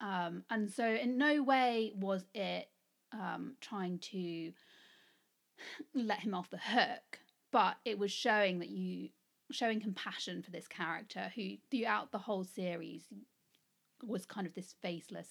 [0.00, 2.68] Um, and so in no way was it
[3.12, 4.52] um, trying to
[5.94, 9.10] let him off the hook, but it was showing that you
[9.50, 13.02] showing compassion for this character who throughout the whole series
[14.02, 15.28] was kind of this faceless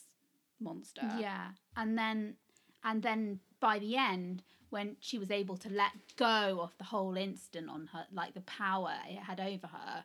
[0.60, 1.10] monster.
[1.20, 1.50] Yeah.
[1.76, 2.36] And then
[2.84, 7.16] and then by the end when she was able to let go of the whole
[7.16, 10.04] incident on her like the power it had over her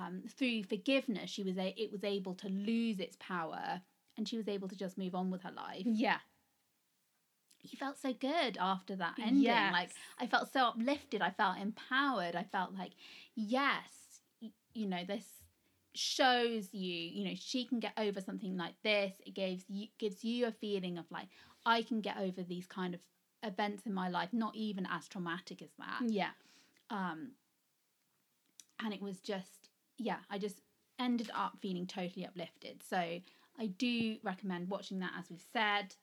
[0.00, 3.82] um, through forgiveness she was a- it was able to lose its power
[4.16, 5.84] and she was able to just move on with her life.
[5.86, 6.18] Yeah.
[7.58, 9.42] He felt so good after that ending.
[9.42, 9.72] Yes.
[9.72, 11.22] Like I felt so uplifted.
[11.22, 12.34] I felt empowered.
[12.34, 12.92] I felt like
[13.36, 15.24] yes, y- you know this
[15.94, 20.24] shows you you know she can get over something like this it gives you gives
[20.24, 21.26] you a feeling of like
[21.66, 23.00] i can get over these kind of
[23.42, 26.30] events in my life not even as traumatic as that Yeah.
[26.88, 27.32] um
[28.82, 29.61] and it was just
[29.98, 30.60] yeah i just
[30.98, 35.94] ended up feeling totally uplifted so i do recommend watching that as we've said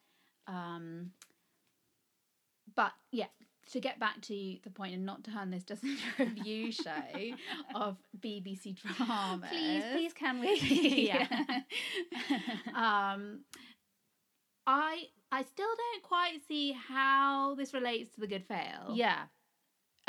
[0.47, 1.12] um
[2.75, 3.25] but yeah
[3.71, 6.71] to get back to the point and not to turn this just into a review
[6.71, 6.91] show
[7.75, 10.56] of bbc dramas Please, please, can we?
[11.08, 11.28] yeah.
[12.75, 13.41] um,
[14.65, 18.93] I I still don't quite see how this relates to the good fail.
[18.93, 19.23] yeah.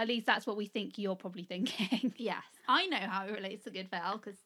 [0.00, 2.14] At least that's what we think you're probably thinking.
[2.16, 4.38] Yes, I know how it relates to good fail because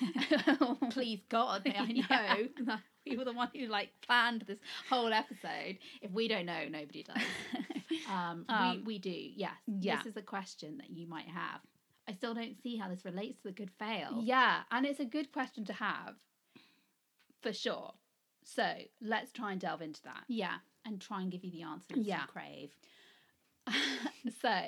[0.90, 2.36] please God, may I know Yeah.
[2.66, 5.78] that we were the one who like planned this whole episode.
[6.00, 7.22] If we don't know, nobody does.
[8.08, 9.10] Um, Um, we we do.
[9.10, 9.52] Yes.
[9.66, 9.96] yeah.
[9.96, 11.60] This is a question that you might have.
[12.08, 14.20] I still don't see how this relates to the good fail.
[14.22, 16.14] Yeah, and it's a good question to have,
[17.42, 17.94] for sure.
[18.44, 18.66] So
[19.00, 20.24] let's try and delve into that.
[20.28, 22.22] Yeah, and try and give you the answers Yeah.
[22.22, 22.70] you crave.
[24.40, 24.60] so,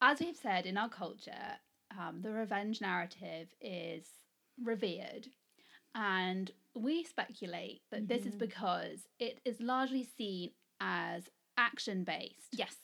[0.00, 1.58] as we've said in our culture,
[1.98, 4.06] um, the revenge narrative is
[4.62, 5.28] revered,
[5.94, 8.38] and we speculate that this is Mhm.
[8.38, 12.76] because it is largely seen as action based Yes.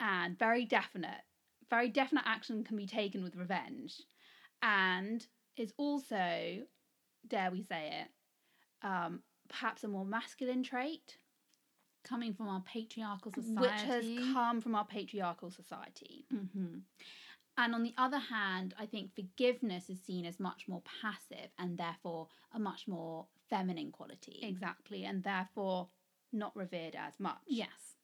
[0.00, 1.22] and very definite.
[1.68, 4.02] Very definite action can be taken with revenge,
[4.62, 6.66] and is also,
[7.26, 11.18] dare we say it, um, perhaps a more masculine trait
[12.02, 13.60] Coming from our patriarchal society.
[13.60, 16.26] which has come from our patriarchal society.
[16.30, 16.78] hmm
[17.56, 21.76] And on the other hand, I think forgiveness is seen as much more passive and
[21.78, 24.40] therefore a much more feminine quality.
[24.42, 25.88] Exactly, and therefore
[26.32, 27.40] not revered as much.
[27.46, 27.96] Yes.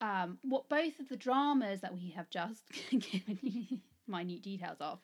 [0.00, 4.98] Um, what both of the dramas that we have just given you minute details of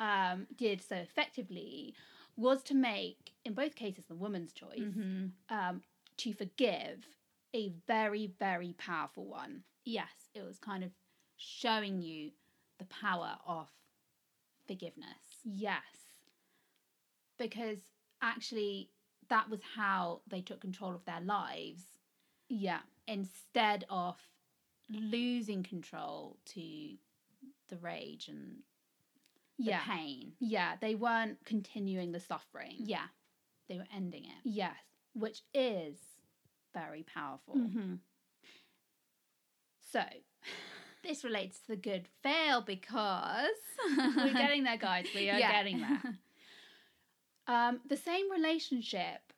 [0.00, 1.94] um, did so effectively
[2.36, 5.32] was to make, in both cases, the woman's choice, Mhm.
[5.50, 5.82] um,
[6.18, 7.06] to forgive
[7.54, 9.62] a very, very powerful one.
[9.84, 10.90] Yes, it was kind of
[11.36, 12.32] showing you
[12.78, 13.68] the power of
[14.66, 15.42] forgiveness.
[15.44, 15.82] Yes.
[17.38, 17.78] Because
[18.20, 18.90] actually,
[19.28, 21.84] that was how they took control of their lives
[22.48, 22.80] Yeah.
[23.06, 24.16] instead of
[24.90, 26.96] losing control to
[27.68, 28.62] the rage and
[29.58, 29.84] the Yeah.
[29.84, 30.34] pain.
[30.40, 32.76] Yeah, they weren't continuing the suffering.
[32.78, 33.08] Yeah.
[33.68, 34.40] They were ending it.
[34.44, 34.82] Yes,
[35.18, 35.96] which is
[36.74, 37.56] very powerful.
[37.56, 37.94] Mm-hmm.
[39.92, 40.02] So,
[41.04, 43.48] this relates to the good fail because
[44.16, 45.06] we're getting there, guys.
[45.14, 45.52] We are Yeah.
[45.52, 46.02] getting there.
[47.50, 49.32] Um, the same relationship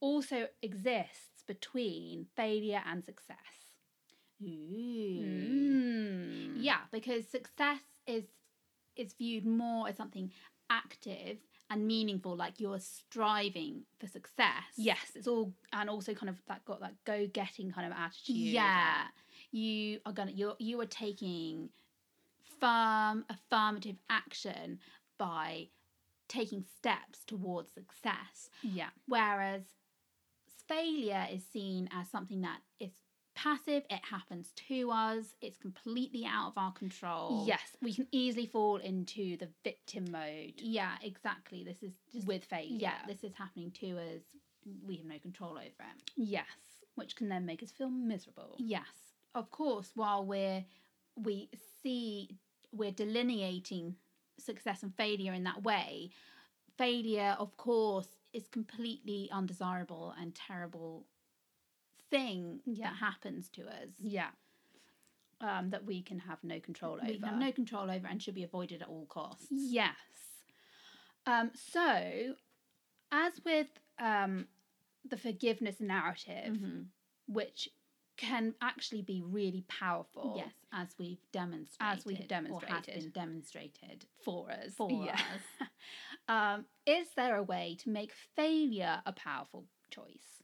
[0.00, 3.36] also exists between failure and success.
[4.42, 6.54] Ooh.
[6.56, 8.24] Yeah, because success is
[8.96, 10.32] is viewed more as something
[10.70, 11.36] active
[11.70, 14.64] and meaningful, like you're striving for success.
[14.76, 15.12] Yes.
[15.14, 18.36] it's all and also kind of that got that go getting kind of attitude.
[18.36, 19.04] Yeah.
[19.50, 21.70] you are gonna you're you are taking
[22.60, 24.78] firm affirmative action
[25.18, 25.68] by
[26.28, 28.50] taking steps towards success.
[28.62, 28.88] Yeah.
[29.06, 29.62] Whereas
[30.68, 32.92] failure is seen as something that is
[33.44, 37.44] passive, it happens to us, it's completely out of our control.
[37.46, 37.60] Yes.
[37.82, 41.62] We can easily fall into the victim mode Yeah, exactly.
[41.62, 42.78] This is just with failure.
[42.80, 43.06] yeah.
[43.06, 44.22] this is happening to us.
[44.86, 46.46] We have no control over it, yes.
[46.94, 48.56] which can then make us feel miserable.
[48.58, 48.86] Yes.
[49.34, 50.64] Of course, while we're
[51.16, 51.50] we
[51.82, 52.30] see
[52.72, 53.94] we're delineating
[54.38, 56.10] success and failure in that way,
[56.78, 61.06] failure, of course, is completely undesirable and terrible
[62.18, 62.90] thing Yeah.
[62.90, 64.30] that happens to us Yeah.
[65.40, 67.06] um, that we can have no control over.
[67.06, 69.48] We have no control over and should be avoided at all costs.
[69.50, 69.96] Yes.
[71.26, 72.34] Um, so,
[73.10, 74.46] as with um,
[75.04, 76.86] the forgiveness narrative, Mhm.
[77.26, 77.68] which
[78.16, 80.34] can actually be really powerful.
[80.36, 81.98] Yes, as we've demonstrated.
[81.98, 84.06] As we have demonstrated, Or has been demonstrated.
[84.22, 84.74] for us.
[84.74, 85.20] For Yeah.
[86.28, 90.43] um, is there a way to make failure a powerful choice?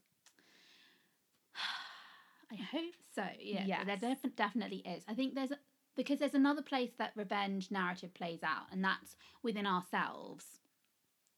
[2.51, 3.23] I hope so.
[3.39, 3.65] Yeah.
[3.65, 3.85] Yes.
[3.85, 5.03] There def- definitely is.
[5.07, 5.57] I think there's a,
[5.95, 10.45] because there's another place that revenge narrative plays out, and that's within ourselves.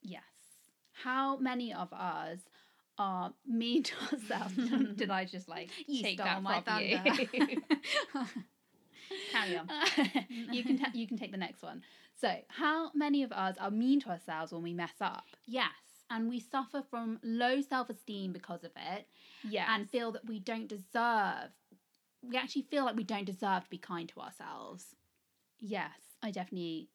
[0.01, 0.23] Yes.
[0.91, 2.39] How many of us
[2.97, 4.53] are mean to ourselves?
[4.95, 6.99] Did I just like You take that my you?
[9.31, 9.69] Carry on.
[10.27, 11.81] you can ta- you can take the next one.
[12.19, 15.25] So, how many of us are mean to ourselves when we mess up?
[15.45, 15.71] Yes,
[16.09, 19.07] and we suffer from low self-esteem because of it,
[19.49, 21.49] Yeah, and feel that we don't deserve.
[22.21, 24.95] We actually feel like we don't deserve to be kind to ourselves.
[25.59, 26.89] yes, I definitely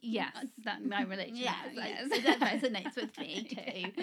[0.00, 0.32] Yes.
[0.36, 1.82] uh, that my to Yes, that.
[1.82, 4.02] I- Yes, that resonates with me too.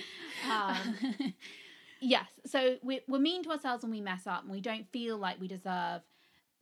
[0.52, 1.34] Um,
[2.02, 5.18] yes, so we, we're mean to ourselves when we mess up, and we don't feel
[5.18, 6.02] like we deserve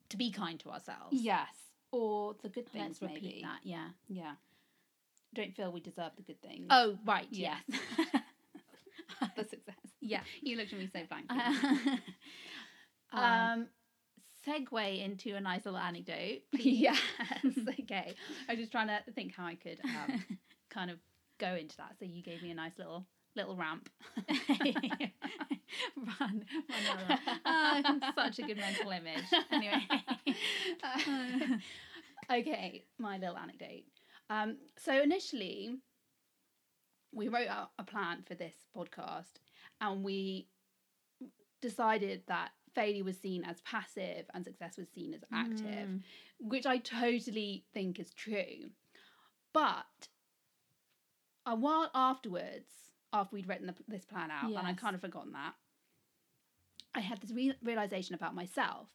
[0.09, 1.13] to be kind to ourselves.
[1.13, 1.47] yes.
[1.91, 2.99] or the good things.
[3.01, 3.41] Let's repeat maybe.
[3.43, 3.59] that.
[3.63, 3.87] Yeah.
[4.07, 4.33] Yeah,
[5.33, 6.67] don't feel we deserve the good things.
[6.69, 7.27] Oh, right.
[7.31, 7.57] Yeah.
[7.67, 7.79] Yes.
[10.03, 10.21] yeah.
[10.41, 11.37] You looked at me so blankly.
[13.13, 13.67] um, um,
[14.47, 16.41] segue into a nice little anecdote.
[16.55, 16.81] please.
[16.81, 16.99] yes.
[17.81, 18.15] okay.
[18.47, 20.23] I was just trying to think how I could um,
[20.69, 20.97] kind of
[21.39, 21.95] go into that.
[21.99, 23.89] So you gave me a nice little little ramp.
[24.29, 24.45] run,
[26.19, 26.43] run,
[27.09, 27.19] run.
[27.45, 29.23] Oh, such a good mental image.
[29.51, 29.87] Anyway.
[32.31, 33.85] okay, my little anecdote.
[34.29, 35.77] Um, so initially,
[37.13, 39.33] we wrote out a plan for this podcast,
[39.81, 40.47] and we
[41.61, 46.03] decided that failure was seen as passive and success was seen as active, Mm.
[46.39, 48.71] which I totally think is true.
[49.53, 50.07] But
[51.45, 52.71] a while afterwards,
[53.11, 55.53] after we'd written the, this plan out, and I'd kind of forgotten that,
[56.95, 58.87] I had this re- realization about myself,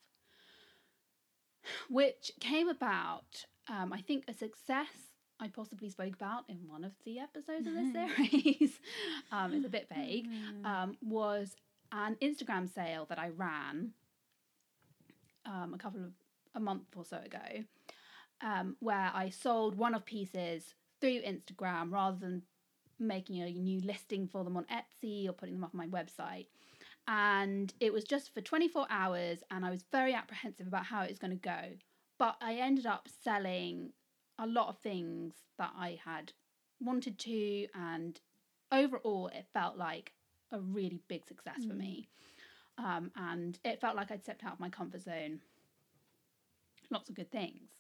[1.88, 5.07] which came about, um, I think, a success
[5.40, 8.80] I possibly spoke about in one of the episodes of this series.
[9.32, 10.26] um, it's a bit vague.
[10.28, 10.66] Mm.
[10.66, 11.54] Um, was
[11.92, 13.92] an Instagram sale that I ran
[15.46, 16.12] um, a couple of
[16.54, 17.64] a month or so ago,
[18.40, 22.42] um, where I sold one of pieces through Instagram rather than
[22.98, 26.46] making a new listing for them on Etsy or putting them off my website.
[27.06, 31.10] And it was just for 24 hours, and I was very apprehensive about how it
[31.10, 31.60] was going to go.
[32.18, 33.92] But I ended up selling
[34.38, 36.32] a lot of things that I had
[36.80, 38.20] wanted to, and
[38.70, 40.12] overall, it felt like
[40.50, 41.78] a really big success for Mm.
[41.78, 42.08] me.
[42.78, 45.42] Um, and it felt like I'd stepped out of my comfort zone.
[46.90, 47.70] Lots of good things.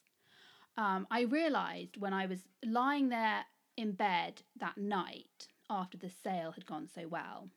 [0.76, 3.46] Um, I realised when I was lying there
[3.76, 7.50] in bed that night after the sale had gone so well.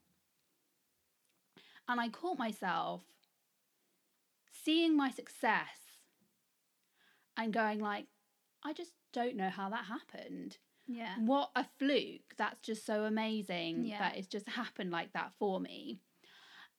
[1.87, 3.03] And I caught myself
[4.51, 5.97] seeing my success
[7.35, 8.07] and going like,
[8.63, 10.57] I just don't know how that happened.
[10.87, 11.15] Yeah.
[11.17, 12.35] What a fluke.
[12.37, 13.99] That's just so amazing Yeah.
[13.99, 15.99] that it's just happened like that for me.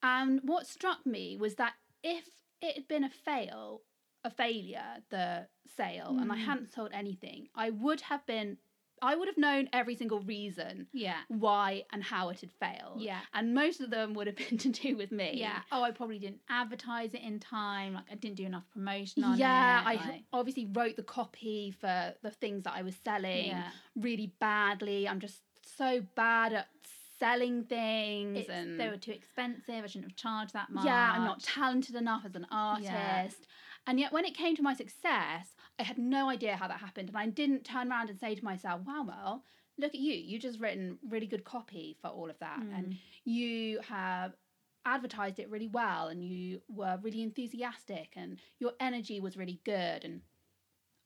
[0.02, 2.28] And what struck me was that if
[2.60, 3.82] it had been a fail,
[4.24, 6.44] a failure, the sale, and I Mm.
[6.44, 8.58] hadn't sold anything, I would have been,
[9.02, 11.16] I would have known every single reason Yeah.
[11.28, 13.00] why and how it had failed.
[13.00, 13.18] Yeah.
[13.34, 15.32] And most of them would have been to do with me.
[15.34, 15.60] Yeah.
[15.72, 17.94] Oh, I probably didn't advertise it in time.
[17.94, 19.86] Like I didn't do enough promotion on yeah, it.
[19.86, 23.70] I like- obviously wrote the copy for the things that I was selling yeah.
[23.96, 25.08] really badly.
[25.08, 25.40] I'm just
[25.76, 26.68] so bad at
[27.18, 29.84] selling things It's, and they were too expensive.
[29.84, 30.84] I shouldn't have charged that much.
[30.86, 32.90] yeah, I'm not talented enough as an artist.
[32.92, 33.28] Yeah.
[33.86, 35.48] And yet when it came to my success,
[35.82, 37.08] I had no idea how that happened.
[37.08, 39.42] And I didn't turn around and say to myself, wow, Mel,
[39.78, 40.14] look at you.
[40.14, 42.60] You just written really good copy for all of that.
[42.76, 42.98] And Mm.
[43.24, 44.34] you have
[44.86, 50.04] advertised it really well and you were really enthusiastic and your energy was really good
[50.04, 50.20] and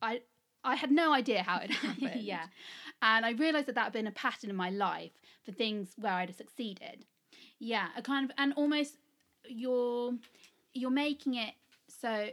[0.02, 0.20] I
[0.64, 2.20] I had no idea how it happened.
[2.22, 2.46] Yeah.
[3.00, 5.12] And I realized that that had been a pattern in my life
[5.44, 7.06] for things where I'd have succeeded.
[7.58, 8.96] Yeah, a kind of and almost
[9.48, 10.12] you're
[10.74, 11.54] you're making it
[11.88, 12.28] so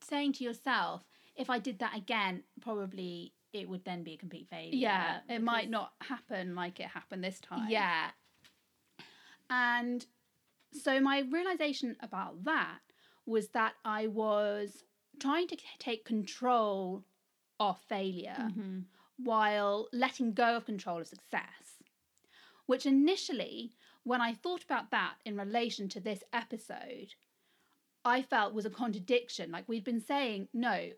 [0.00, 1.02] saying to yourself,
[1.36, 4.70] if I did that again, probably it would then be a complete failure.
[4.76, 7.68] Yeah, it might not happen like it happened this time.
[7.70, 8.10] Yeah.
[9.48, 10.04] And
[10.72, 12.80] so my realization about that
[13.24, 14.84] was that I was
[15.20, 17.04] trying to take control
[17.58, 18.84] of failure Mhm.
[19.16, 21.82] while letting go of control of success.
[22.66, 23.72] Which initially,
[24.02, 27.14] when I thought about that in relation to this episode,
[28.04, 29.50] I felt was a contradiction.
[29.50, 30.92] Like we'd been saying, no,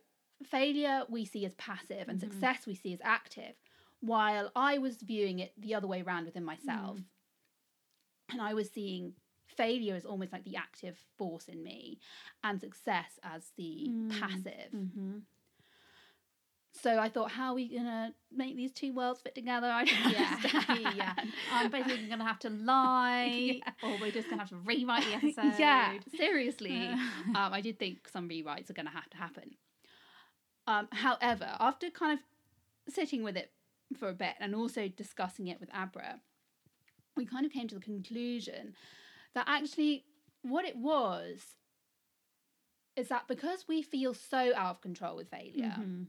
[0.44, 2.20] failure we see as passive and Mhm.
[2.20, 3.54] success we see as active,
[4.00, 6.98] while I was viewing it the other way around within myself.
[8.30, 9.14] And I was seeing
[9.46, 11.98] failure as almost like the active force in me
[12.44, 14.20] and success as the Mm.
[14.20, 14.70] passive.
[14.72, 15.22] Mhm.
[16.74, 19.66] So I thought, how are we gonna make these two worlds fit together?
[19.72, 20.34] I don't Yeah.
[20.36, 20.96] understand.
[20.96, 21.14] yeah.
[21.50, 23.24] I'm basically going to have to lie,
[23.64, 23.72] Yeah.
[23.82, 25.58] or we're just going to have to rewrite the episode.
[25.58, 26.76] yeah, seriously.
[26.88, 29.56] um, I did think some rewrites are going to have to happen.
[30.68, 33.52] Um, however, after kind of sitting with it
[33.96, 36.20] for a bit and also discussing it with Abra,
[37.16, 38.74] we kind of came to the conclusion
[39.34, 40.04] that actually
[40.42, 41.40] what it was
[42.96, 46.08] is that because we feel so out of control with failure, Mhm.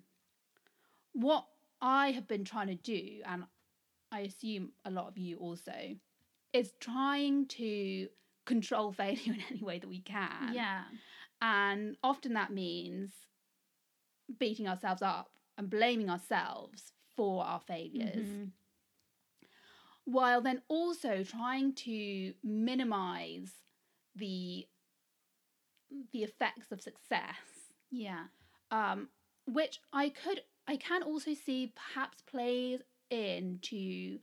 [1.13, 1.47] what
[1.81, 3.45] I have been trying to do, and
[4.11, 5.97] I assume a lot of you also,
[6.51, 8.09] is trying to
[8.45, 10.53] control failure in any way that we can.
[10.53, 10.83] Yeah.
[11.41, 13.28] And often that means
[14.37, 18.53] beating ourselves up and blaming ourselves for our failures, Mhm.
[20.05, 23.63] while then also trying to minimize
[24.15, 24.67] the
[26.11, 28.27] the effects of success Yeah.
[28.71, 29.09] um,
[29.47, 34.19] which I could, I can also see perhaps plays into,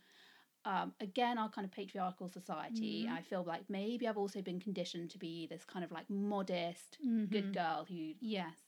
[0.64, 3.06] um, again, our kind of patriarchal society.
[3.06, 3.10] Mhm.
[3.10, 6.98] I feel like maybe I've also been conditioned to be this kind of like modest,
[7.30, 7.52] good Mhm.
[7.52, 8.65] girl who, Yes.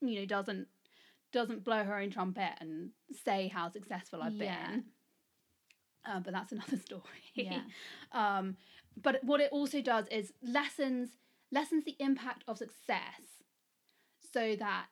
[0.00, 0.68] You know, doesn't
[1.32, 2.90] doesn't blow her own trumpet and
[3.24, 4.70] say how successful I've Yeah.
[4.70, 4.84] been.
[6.06, 7.02] Uh, but that's another story.
[7.34, 7.60] Yeah.
[8.12, 8.56] um,
[9.00, 11.10] but what it also does is lessens
[11.52, 13.42] lessens the impact of success,
[14.32, 14.86] so that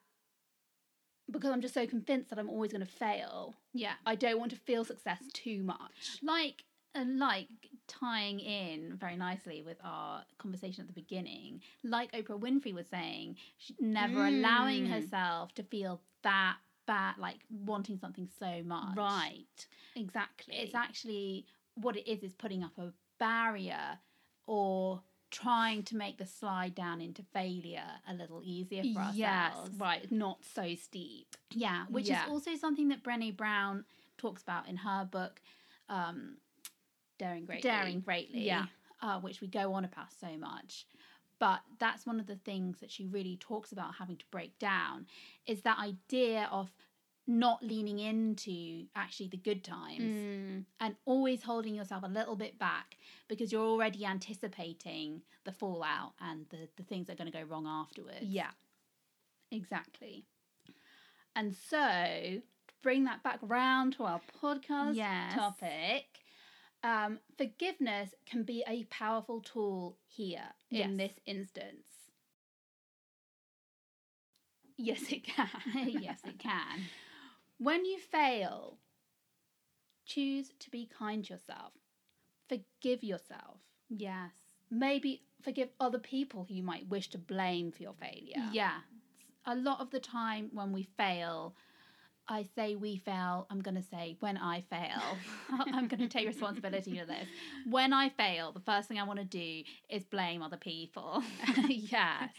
[1.30, 3.94] because I'm just so convinced that I'm always going to fail, Yeah.
[4.06, 6.18] I don't want to feel success too much.
[6.22, 6.62] like
[7.04, 7.48] like
[7.86, 13.36] tying in very nicely with our conversation at the beginning like oprah winfrey was saying
[13.80, 14.90] never allowing Mm.
[14.90, 19.66] herself to feel that bad like wanting something so much Right.
[19.94, 20.54] Exactly.
[20.56, 23.98] it's actually what it is is putting up a barrier
[24.46, 29.68] or trying to make the slide down into failure a little easier for ourselves yes.
[29.78, 30.10] Right.
[30.12, 31.36] Not so steep.
[31.50, 32.24] Yeah, which Yeah.
[32.24, 33.84] is also something that Brené Brown
[34.18, 35.40] talks about in her book,
[35.88, 36.36] um,
[37.18, 37.62] Daring greatly.
[37.62, 38.66] Daring Greatly, Yeah.
[39.00, 40.86] uh, which we go on about so much.
[41.38, 45.06] But that's one of the things that she really talks about having to break down
[45.46, 46.70] is that idea of
[47.26, 50.64] not leaning into actually the good times Mm.
[50.80, 52.96] and always holding yourself a little bit back
[53.28, 57.44] because you're already anticipating the fallout and the, the things that are going to go
[57.44, 58.22] wrong afterwards.
[58.22, 58.52] Yeah,
[59.50, 60.24] exactly.
[61.34, 65.34] And so, to bring that back round to our podcast Yes.
[65.34, 66.20] topic,
[66.82, 71.10] um, forgiveness can be a powerful tool here in Yes.
[71.10, 71.86] this instance.
[74.76, 75.48] Yes, it can.
[75.88, 76.82] yes, it can.
[77.58, 78.78] when you fail,
[80.04, 81.72] choose to be kind to yourself.
[82.48, 83.60] Forgive yourself.
[83.88, 84.32] Yes.
[84.70, 88.48] Maybe forgive other people who you might wish to blame for your failure.
[88.52, 88.80] Yeah.
[89.46, 91.54] A lot of the time when we fail,
[92.28, 93.46] I say we fail.
[93.50, 95.00] I'm going to say when I fail,
[95.50, 97.26] I'm going to take responsibility for this.
[97.68, 101.22] When I fail, the first thing I want to do is blame other people.
[101.68, 102.30] yes.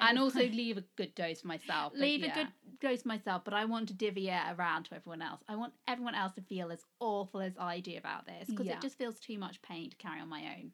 [0.00, 1.92] And also leave a good dose for myself.
[1.94, 2.32] Leave yeah.
[2.32, 2.48] a good
[2.80, 5.42] dose for myself, but I want to divvy it around to everyone else.
[5.48, 8.76] I want everyone else to feel as awful as I do about this because Yeah.
[8.76, 10.72] it just feels too much pain to carry on my own.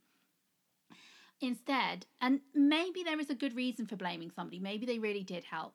[1.43, 4.59] Instead, and maybe there is a good reason for blaming somebody.
[4.61, 5.75] Maybe they really did help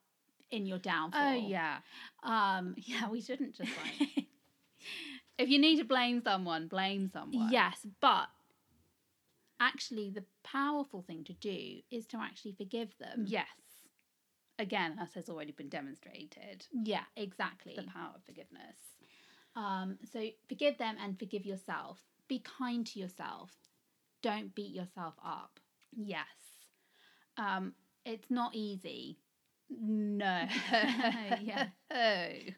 [0.52, 1.22] in your downfall.
[1.22, 1.78] Oh, yeah.
[2.24, 4.26] Um, Yeah, we shouldn't just like.
[5.38, 7.52] if you need to blame someone, blame someone.
[7.52, 8.28] Yes, but
[9.60, 13.26] actually, the powerful thing to do is to actually forgive them.
[13.28, 13.48] Yes.
[14.58, 17.74] Again, as has already been demonstrated, Yeah, exactly.
[17.76, 18.78] the power of forgiveness.
[19.56, 22.00] Um, so forgive them and forgive yourself.
[22.28, 23.52] Be kind to yourself.
[24.22, 25.60] Don't beat yourself up.
[25.96, 26.26] Yes.
[27.38, 27.74] Um,
[28.06, 29.18] it's not easy.
[29.70, 30.46] No.
[31.42, 31.68] Yeah.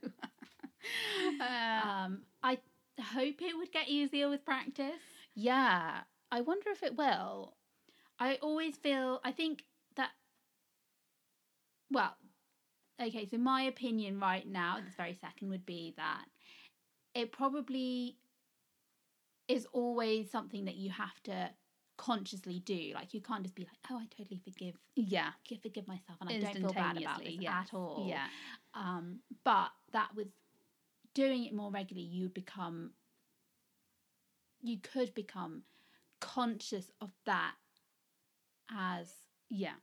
[1.41, 2.59] Um, I
[3.01, 5.01] hope it would get easier with practice.
[5.35, 6.01] yeah.
[6.31, 7.55] I wonder if it will.
[8.19, 9.63] I always feel, I think
[9.95, 10.09] that,
[11.89, 12.15] well,
[13.01, 16.25] okay, so my opinion right now, this very second, would be that
[17.13, 18.17] it probably
[19.47, 21.49] is always something that you have to
[21.97, 22.91] consciously do.
[22.93, 24.75] Like, you can't just be like, oh, I totally forgive.
[24.95, 25.31] Yeah.
[25.43, 27.53] Forgive, forgive myself, and I don't feel bad about this yes.
[27.53, 28.05] at all.
[28.07, 28.27] Yeah.
[28.73, 30.27] Um, but that with
[31.13, 32.91] doing it more regularly, you become,
[34.61, 35.63] you could become
[36.19, 37.55] conscious of that
[38.69, 39.13] as
[39.49, 39.75] Yeah.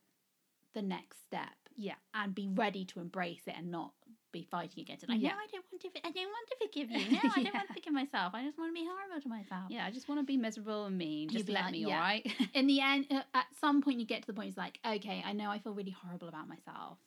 [0.73, 1.95] the next step Yeah.
[2.13, 3.93] and be ready to embrace it and not
[4.35, 5.09] be fighting against it.
[5.09, 5.31] Like, Yeah.
[5.31, 5.89] no, I don't want to.
[6.07, 6.99] I don't want to forgive you.
[7.13, 7.51] No, I don't Yeah.
[7.55, 8.35] want to forgive myself.
[8.35, 9.65] I just want to be horrible to myself.
[9.71, 9.87] Yeah.
[9.87, 11.29] I just want to be miserable and mean.
[11.29, 11.95] Just let like, me, yeah.
[11.95, 12.27] all right?
[12.55, 14.49] In the end, uh, at some point, you get to the point.
[14.49, 16.99] It's like, okay, I know I feel really horrible about myself,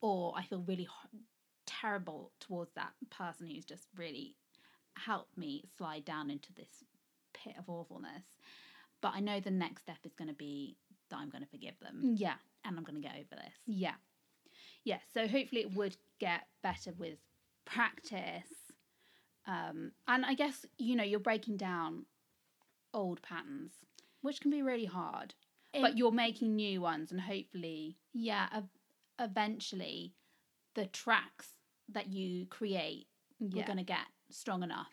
[0.00, 1.18] or I feel really ho-
[1.66, 4.36] terrible towards that person who's just really
[4.96, 6.84] helped me slide down into this
[7.32, 8.24] pit of awfulness.
[9.00, 10.76] But I know the next step is going to be
[11.10, 12.34] that I'm going to forgive them yeah.
[12.64, 13.54] and I'm going to get over this.
[13.66, 13.94] Yeah.
[14.84, 14.98] Yeah.
[15.14, 17.18] So hopefully it would get better with
[17.64, 18.52] practice.
[19.46, 22.04] Um, and I guess, you know, you're breaking down
[22.94, 23.72] old patterns,
[24.20, 25.34] which can be really hard.
[25.72, 28.68] but you're making new ones and hopefully yeah, ev-
[29.20, 30.12] eventually
[30.74, 31.48] the tracks
[31.92, 33.06] that you create
[33.38, 33.62] yeah.
[33.62, 34.92] are going to get strong enough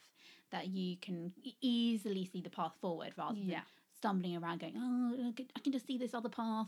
[0.51, 3.55] that you can easily see the path forward rather Yeah.
[3.55, 3.63] than
[3.97, 6.67] stumbling around going, oh, I can just see this other path.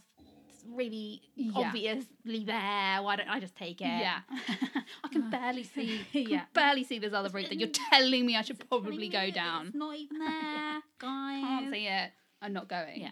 [0.60, 1.52] It's really Yeah.
[1.56, 3.02] obviously there.
[3.02, 3.86] Why don't I just take it?
[3.86, 4.20] Yeah.
[5.04, 6.28] I can barely see Yeah.
[6.28, 6.42] yeah.
[6.54, 9.72] barely see this other route that you're telling me I should probably go It's down.
[9.74, 11.44] not even there, guys.
[11.44, 12.12] I can't see it.
[12.42, 13.02] I'm not going.
[13.02, 13.12] Yeah.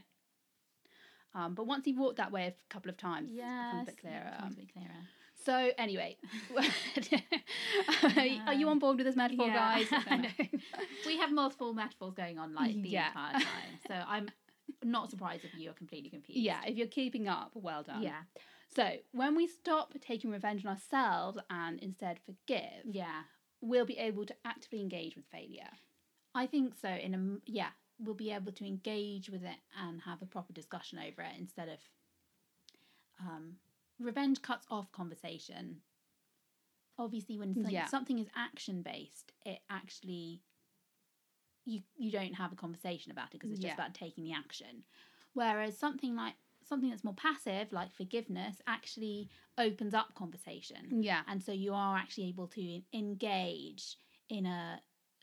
[1.35, 4.33] Um, but once you've walked that way a couple of times, becomes a bit clearer.
[4.39, 4.89] a bit clearer.
[5.45, 6.17] So anyway,
[8.47, 9.87] are you on board with this metaphor, Yeah, guys?
[11.05, 13.07] We have multiple metaphors going on like the Yeah.
[13.09, 13.43] entire time.
[13.87, 14.29] So I'm
[14.83, 16.39] not surprised if you are completely confused.
[16.39, 18.03] Yeah, if you're keeping up, well done.
[18.03, 18.21] Yeah.
[18.75, 23.23] So when we stop taking revenge on ourselves and instead forgive, Yeah.
[23.61, 25.69] we'll be able to actively engage with failure.
[26.35, 26.89] I think so.
[26.89, 30.99] In a yeah, we'll be able to engage with it and have a proper discussion
[30.99, 31.79] over it instead of
[33.19, 33.55] um,
[33.99, 35.81] revenge cuts off conversation.
[36.99, 37.85] Obviously, when Yeah.
[37.85, 40.41] something is action based, it actually
[41.67, 43.69] you you don't have a conversation about it because it's Yeah.
[43.69, 44.83] just about taking the action.
[45.33, 51.21] Whereas something like something that's more passive, like forgiveness, actually opens up conversation Yeah.
[51.27, 53.95] and so you are actually able to engage
[54.29, 54.81] in a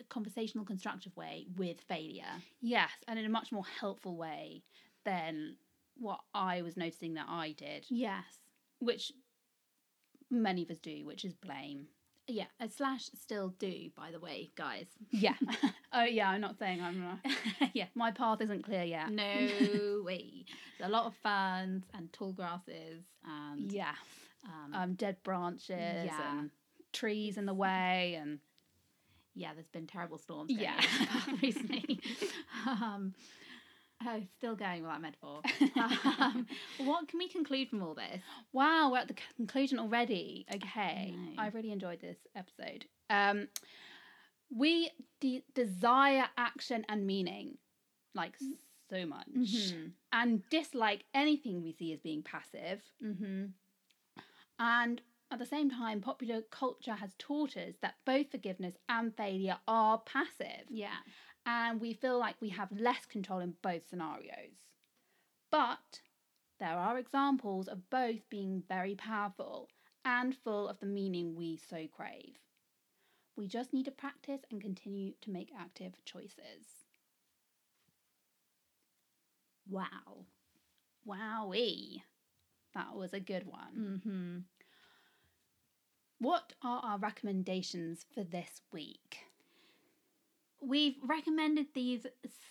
[0.09, 4.63] conversational constructive way with failure Yes, and in a much more helpful way
[5.05, 5.57] than
[5.97, 8.39] what I was noticing that I did, yes
[8.81, 9.13] which
[10.31, 11.87] many of us do, which is blame.
[12.27, 15.35] Yeah a slash still do by the way guys Yeah.
[15.93, 17.19] oh yeah, I'm not saying I'm not.
[17.75, 19.11] yeah, my path isn't clear yet.
[19.11, 20.45] no way
[20.79, 23.95] There's a lot of ferns and tall grasses and Yeah.
[24.47, 25.69] um, Um, dead branches
[26.07, 26.39] Yeah.
[26.39, 26.51] and
[26.93, 28.39] trees in the way and
[29.35, 30.81] yeah there's been terrible storms Yeah.
[31.43, 32.01] recently
[32.67, 33.15] um
[34.07, 35.41] oh still going with that metaphor
[36.19, 36.47] um,
[36.79, 38.21] what can we conclude from all this
[38.53, 40.47] wow, we're at the conclusion already.
[40.55, 41.15] Okay.
[41.17, 41.43] know.
[41.43, 42.85] I really enjoyed this episode.
[43.11, 43.49] Um
[44.55, 44.91] we
[45.21, 47.59] de- desire action and meaning
[48.15, 48.37] like
[48.91, 49.93] so much Mhm.
[50.13, 53.47] and dislike anything we see as being passive mm-hmm
[54.59, 55.01] and
[55.31, 59.99] at the same time, popular culture has taught us that both forgiveness and failure are
[59.99, 60.67] passive.
[60.69, 60.95] Yeah.
[61.47, 64.57] And we feel like we have less control in both scenarios.
[65.51, 66.01] But
[66.59, 69.69] there are examples of both being very powerful
[70.05, 72.39] and full of the meaning we so crave.
[73.37, 76.87] We just need to practice and continue to make active choices.
[79.69, 80.27] Wow.
[81.07, 82.03] Wowee.
[82.75, 84.03] That was a good one.
[84.07, 84.39] Mm-hmm.
[86.19, 89.19] What are our recommendations for this week?
[90.67, 92.07] We've recommended these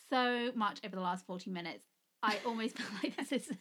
[0.10, 1.84] so much over the last 40 minutes.
[2.22, 3.52] I almost feel like this is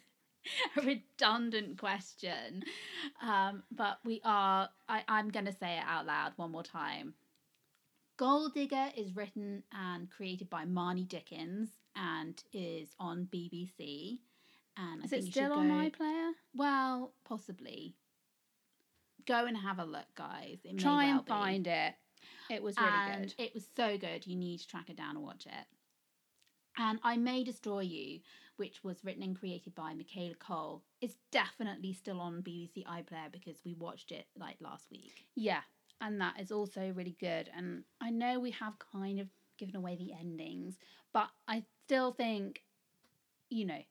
[0.77, 2.65] a redundant question.
[3.23, 7.15] Um, but we are, I, I'm going to say it out loud one more time.
[8.19, 14.19] Gold Digger is written and created by Marnie Dickens and is on BBC.
[14.77, 16.31] And I Is think it still on go- my player?
[16.55, 17.95] Well, possibly.
[19.27, 20.59] Go and have a look, guys.
[20.65, 21.29] It Try well and be.
[21.29, 21.95] find it.
[22.51, 23.35] It was really and good.
[23.39, 24.27] it was so good.
[24.27, 25.67] You need to track it down and watch it.
[26.79, 28.21] And I May Destroy You,
[28.57, 33.57] which was written and created by Michaela Coel, is definitely still on BBC iPlayer because
[33.65, 35.27] we watched it like last week.
[35.35, 35.61] Yeah,
[36.01, 37.51] and that is also really good.
[37.55, 40.77] And I know we have kind of given away the endings,
[41.13, 42.63] but I still think,
[43.51, 43.83] you know,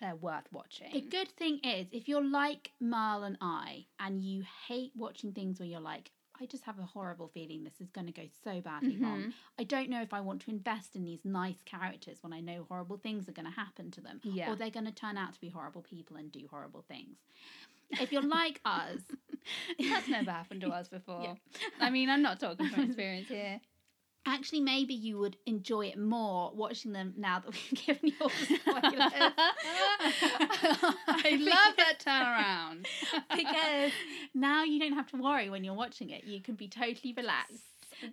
[0.00, 0.94] they're worth watching.
[0.94, 5.58] A good thing is if you're like Merle and I and you hate watching things
[5.58, 6.10] where you're like,
[6.40, 9.24] I just have a horrible feeling this is going to go so badly wrong.
[9.24, 9.32] Mhm.
[9.58, 12.64] I don't know if I want to invest in these nice characters when I know
[12.68, 14.20] horrible things are going to happen to them.
[14.22, 14.50] Yeah.
[14.52, 17.18] Or they're going to turn out to be horrible people and do horrible things.
[17.90, 19.00] If you're like us,
[19.78, 21.22] That's never happened to us before.
[21.22, 21.34] Yeah.
[21.80, 23.60] I mean, I'm not talking from experience here.
[24.26, 28.28] Actually, maybe you would enjoy it more watching them now that we've given you all
[28.28, 29.12] the spoilers.
[31.08, 32.86] I love that turnaround.
[33.36, 33.92] because
[34.34, 36.24] now you don't have to worry when you're watching it.
[36.24, 37.62] You can be totally relaxed.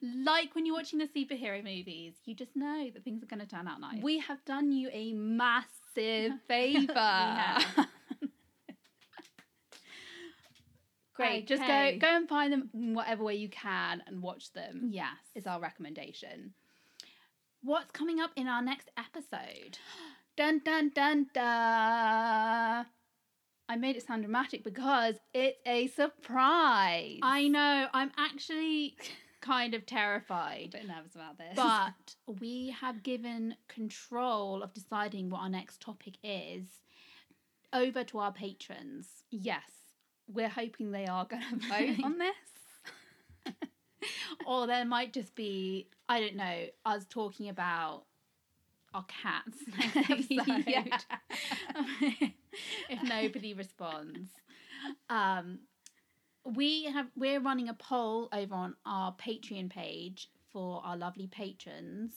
[0.02, 3.46] Like when you're watching the superhero movies, you just know that things are going to
[3.48, 4.02] turn out nice.
[4.02, 7.58] We have done you a massive favour.
[11.16, 11.48] Great.
[11.48, 14.90] Just go go and find them in whatever way you can and watch them.
[14.92, 15.18] yes.
[15.36, 16.54] Is our recommendation.
[17.62, 19.78] What's coming up in our next episode?
[20.36, 22.86] Dun dun dun dun.
[23.70, 27.20] I made it sound dramatic because it's a surprise.
[27.22, 28.96] I know, I'm actually
[29.42, 30.70] kind of terrified.
[30.74, 31.56] a bit nervous about this.
[31.56, 36.66] But we have given control of deciding what our next topic is
[37.72, 39.08] over to our patrons.
[39.30, 39.70] yes,
[40.28, 43.54] we're hoping they are going to vote on this.
[44.46, 48.04] or there might just be, I don't know, us talking about
[48.94, 50.64] our cats next episode.
[50.68, 50.86] Yeah.
[52.90, 54.30] if nobody responds.
[55.10, 55.60] Um,
[56.46, 62.12] we have we're running a poll over on our Patreon page for our lovely patrons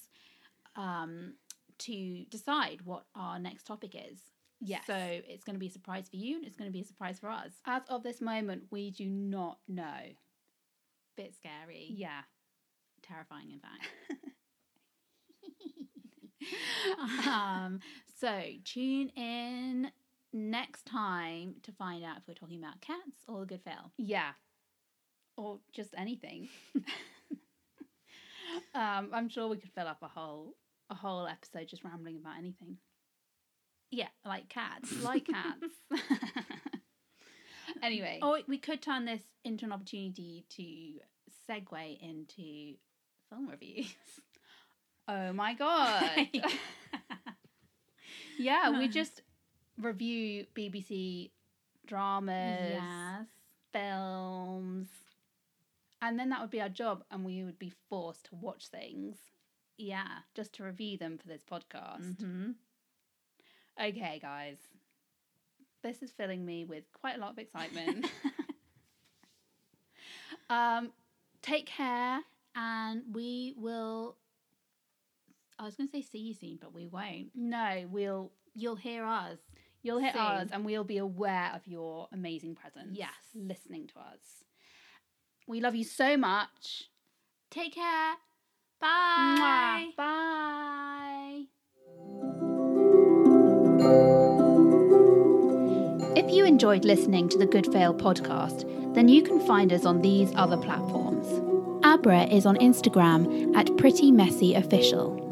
[0.74, 1.34] um,
[1.78, 4.18] to decide what our next topic is.
[4.60, 4.82] Yes.
[4.86, 6.84] So it's going to be a surprise for you and it's going to be a
[6.84, 7.52] surprise for us.
[7.66, 9.98] As of this moment, we do not know.
[11.16, 11.86] Bit scary.
[11.90, 12.20] Yeah.
[13.02, 13.86] Terrifying, in fact.
[17.26, 17.80] um,
[18.18, 19.90] so tune in
[20.32, 23.92] next time to find out if we're talking about cats or the good fail.
[23.98, 24.30] Yeah.
[25.36, 26.48] Or just anything.
[28.74, 30.54] um, I'm sure we could fill up a whole
[30.88, 32.76] a whole episode just rambling about anything.
[33.90, 35.66] Yeah, like cats, like cats.
[37.82, 38.20] Anyway.
[38.22, 41.00] or we could turn this into an opportunity to
[41.52, 42.76] segue into
[43.28, 43.86] film reviews.
[45.08, 46.28] Oh my god.
[48.38, 49.22] yeah, we just
[49.80, 51.30] review BBC
[51.86, 53.26] dramas, yes.
[53.72, 54.88] films,
[56.02, 59.16] and then that would be our job, and we would be forced to watch things
[59.78, 60.08] Yeah.
[60.34, 62.16] just to review them for this podcast.
[62.20, 62.50] Mm-hmm.
[63.80, 64.56] Okay, guys,
[65.82, 68.06] this is filling me with quite a lot of excitement.
[70.48, 70.92] Um,
[71.42, 72.20] take care,
[72.54, 74.16] and we will.
[75.58, 77.30] I was going to say see you soon, but we won't.
[77.34, 79.38] no, we'll You'll hear us.
[79.82, 80.22] you'll hit Soon.
[80.22, 82.90] ours, and we'll be aware of your amazing presence.
[82.96, 83.10] Yes.
[83.34, 84.44] listening to us.
[85.48, 86.84] We love you so much.
[87.50, 88.14] Take care.
[88.80, 89.88] Bye.
[89.96, 89.96] Mwah.
[89.96, 91.46] Bye.
[96.16, 98.64] If you enjoyed listening to the Good Fail podcast,
[98.94, 101.26] then you can find us on these other platforms.
[101.84, 105.22] Abra is on Instagram at Pretty Messy Official.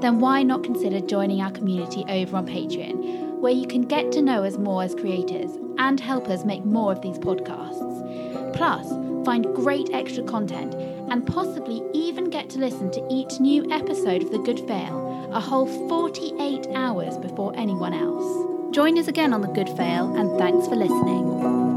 [0.00, 4.22] then why not consider joining our community over on Patreon, where you can get to
[4.22, 8.56] know us more as creators and help us make more of these podcasts.
[8.56, 8.88] Plus,
[9.24, 10.74] find great extra content
[11.12, 15.40] and possibly even get to listen to each new episode of The Good Fail a
[15.40, 18.74] whole 48 hours before anyone else.
[18.74, 21.67] Join us again on The Good Fail and thanks for listening.